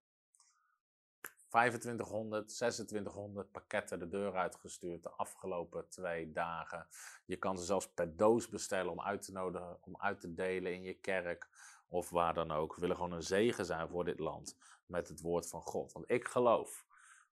[1.52, 6.86] 2500, 2600 pakketten de deur uitgestuurd de afgelopen twee dagen.
[7.24, 10.74] Je kan ze zelfs per doos bestellen om uit te nodigen, om uit te delen
[10.74, 11.48] in je kerk
[11.88, 12.74] of waar dan ook.
[12.74, 15.92] We willen gewoon een zegen zijn voor dit land met het woord van God.
[15.92, 16.84] Want ik geloof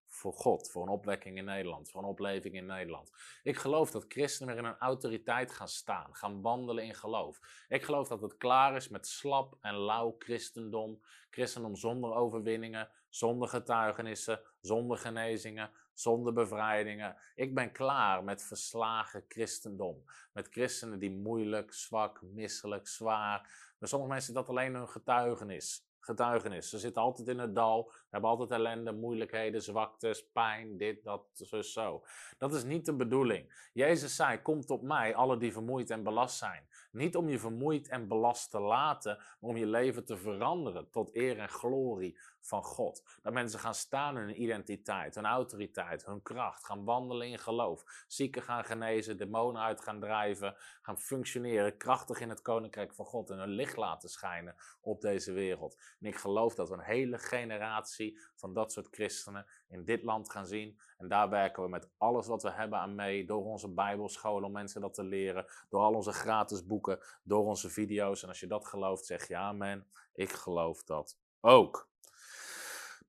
[0.06, 3.10] voor God, voor een opwekking in Nederland, voor een opleving in Nederland.
[3.42, 7.64] Ik geloof dat christenen weer in een autoriteit gaan staan, gaan wandelen in geloof.
[7.68, 11.00] Ik geloof dat het klaar is met slap en lauw christendom,
[11.30, 17.16] christendom zonder overwinningen, zonder getuigenissen, zonder genezingen, zonder bevrijdingen.
[17.34, 20.04] Ik ben klaar met verslagen christendom.
[20.32, 23.72] Met christenen die moeilijk, zwak, misselijk, zwaar.
[23.78, 26.68] Bij sommige mensen dat alleen een getuigenis getuigenis.
[26.68, 31.62] Ze zitten altijd in het dal, hebben altijd ellende, moeilijkheden, zwaktes, pijn, dit, dat, zo,
[31.62, 32.02] zo.
[32.38, 33.68] Dat is niet de bedoeling.
[33.72, 36.68] Jezus zei, komt op mij, alle die vermoeid en belast zijn.
[36.92, 41.14] Niet om je vermoeid en belast te laten, maar om je leven te veranderen tot
[41.14, 43.18] eer en glorie van God.
[43.22, 48.05] Dat mensen gaan staan in hun identiteit, hun autoriteit, hun kracht, gaan wandelen in geloof.
[48.07, 53.30] Zieken gaan genezen, demonen uit gaan drijven, gaan functioneren krachtig in het koninkrijk van God
[53.30, 55.76] en hun licht laten schijnen op deze wereld.
[56.01, 60.30] En ik geloof dat we een hele generatie van dat soort christenen in dit land
[60.30, 60.80] gaan zien.
[60.99, 64.53] En daar werken we met alles wat we hebben aan mee, door onze bijbelscholen om
[64.53, 68.22] mensen dat te leren, door al onze gratis boeken, door onze video's.
[68.22, 69.86] En als je dat gelooft, zeg je amen.
[70.14, 71.89] Ik geloof dat ook.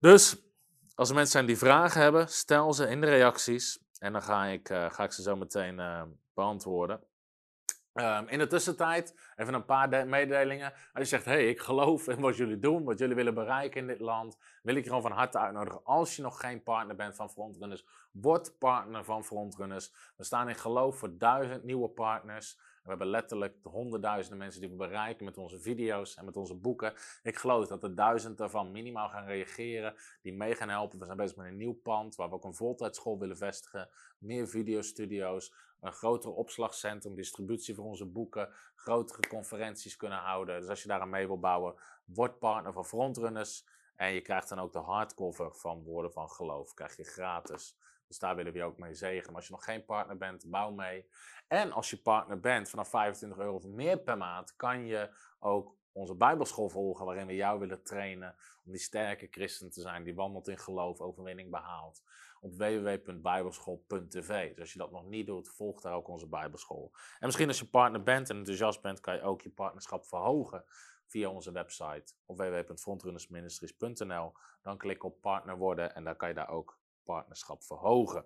[0.01, 0.41] Dus
[0.95, 3.79] als er mensen zijn die vragen hebben, stel ze in de reacties.
[3.99, 6.01] En dan ga ik, uh, ga ik ze zo meteen uh,
[6.33, 7.03] beantwoorden.
[7.93, 10.73] Ehm, in de tussentijd, even een paar de- mededelingen.
[10.93, 13.87] Als je zegt, hey, ik geloof in wat jullie doen, wat jullie willen bereiken in
[13.87, 15.83] dit land, wil ik je gewoon van harte uitnodigen.
[15.83, 19.91] Als je nog geen partner bent van Frontrunners, word partner van Frontrunners.
[20.17, 22.59] We staan in geloof voor duizend nieuwe partners.
[22.83, 26.55] We hebben letterlijk de honderdduizenden mensen die we bereiken met onze video's en met onze
[26.55, 26.93] boeken.
[27.23, 30.99] Ik geloof dat er duizend daarvan minimaal gaan reageren, die mee gaan helpen.
[30.99, 33.89] We zijn bezig met een nieuw pand waar we ook een voltijdschool willen vestigen.
[34.17, 40.59] Meer videostudio's, een groter opslagcentrum, distributie voor onze boeken, grotere conferenties kunnen houden.
[40.59, 41.75] Dus als je daar aan mee wil bouwen,
[42.05, 43.65] word partner van Frontrunners.
[43.95, 47.77] En je krijgt dan ook de hardcover van Woorden van Geloof, krijg je gratis.
[48.11, 49.25] Dus daar willen we je ook mee zegenen.
[49.25, 51.09] Maar als je nog geen partner bent, bouw mee.
[51.47, 55.09] En als je partner bent, vanaf 25 euro of meer per maand, kan je
[55.39, 58.35] ook onze Bijbelschool volgen, waarin we jou willen trainen
[58.65, 62.03] om die sterke christen te zijn, die wandelt in geloof, overwinning behaalt.
[62.39, 64.49] Op www.bijbelschool.tv.
[64.49, 66.91] Dus als je dat nog niet doet, volg daar ook onze Bijbelschool.
[66.93, 70.65] En misschien als je partner bent en enthousiast bent, kan je ook je partnerschap verhogen
[71.05, 74.33] via onze website op www.frontrunnersministries.nl.
[74.61, 78.25] Dan klik op partner worden en dan kan je daar ook partnerschap verhogen.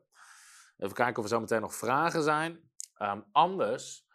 [0.78, 2.72] Even kijken of er zo meteen nog vragen zijn.
[2.98, 4.08] Ehm, anders,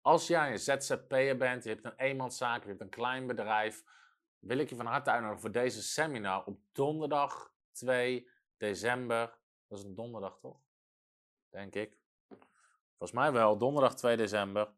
[0.00, 3.84] als jij een ZZP'er bent, je hebt een eenmanszaak, je hebt een klein bedrijf,
[4.38, 9.38] wil ik je van harte uitnodigen voor deze seminar op donderdag 2 december.
[9.68, 10.60] Dat is een donderdag toch?
[11.48, 11.98] Denk ik.
[12.88, 14.72] Volgens mij wel, donderdag 2 december.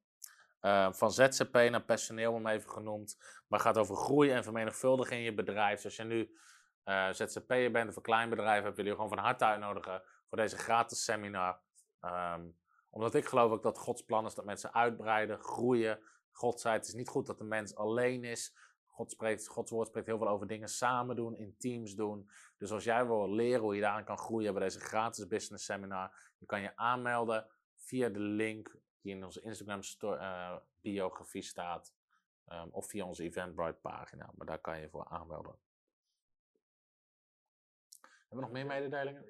[0.60, 3.16] Uh, van ZZP naar personeel, om even genoemd.
[3.18, 5.74] Maar het gaat over groei en vermenigvuldigen in je bedrijf.
[5.74, 6.36] Dus als je nu
[6.85, 10.57] uh, ZZP'er bent of een klein bedrijf hebt, je gewoon van harte uitnodigen voor deze
[10.57, 11.61] gratis seminar.
[12.01, 12.57] Um,
[12.91, 16.01] omdat ik geloof ook dat Gods plan is dat mensen uitbreiden, groeien.
[16.30, 18.57] God zei, het is niet goed dat de mens alleen is.
[18.87, 22.30] God spreekt, Gods woord spreekt heel veel over dingen samen doen, in teams doen.
[22.57, 26.33] Dus als jij wil leren hoe je daarin kan groeien bij deze gratis business seminar,
[26.39, 31.95] je kan je aanmelden via de link die in onze Instagram uh, biografie staat.
[32.47, 34.30] Um, of via onze Eventbrite pagina.
[34.35, 35.59] Maar daar kan je voor aanmelden.
[38.33, 39.24] Hebben we nog meer mededelingen?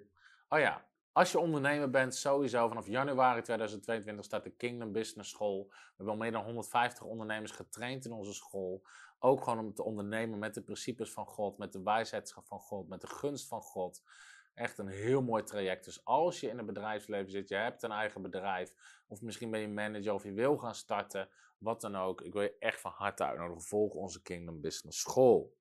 [0.49, 5.67] Oh ja, als je ondernemer bent, sowieso vanaf januari 2022 staat de Kingdom Business School.
[5.69, 8.83] We hebben al meer dan 150 ondernemers getraind in onze school.
[9.19, 12.89] Ook gewoon om te ondernemen met de principes van God, met de wijsheid van God,
[12.89, 14.03] met de gunst van God.
[14.55, 15.85] Echt een heel mooi traject.
[15.85, 18.75] Dus als je in het bedrijfsleven zit, je hebt een eigen bedrijf,
[19.09, 21.29] of misschien ben je manager of je wil gaan starten,
[21.59, 22.21] wat dan ook.
[22.21, 23.63] Ik wil je echt van harte uitnodigen.
[23.63, 25.61] Volg onze Kingdom Business School.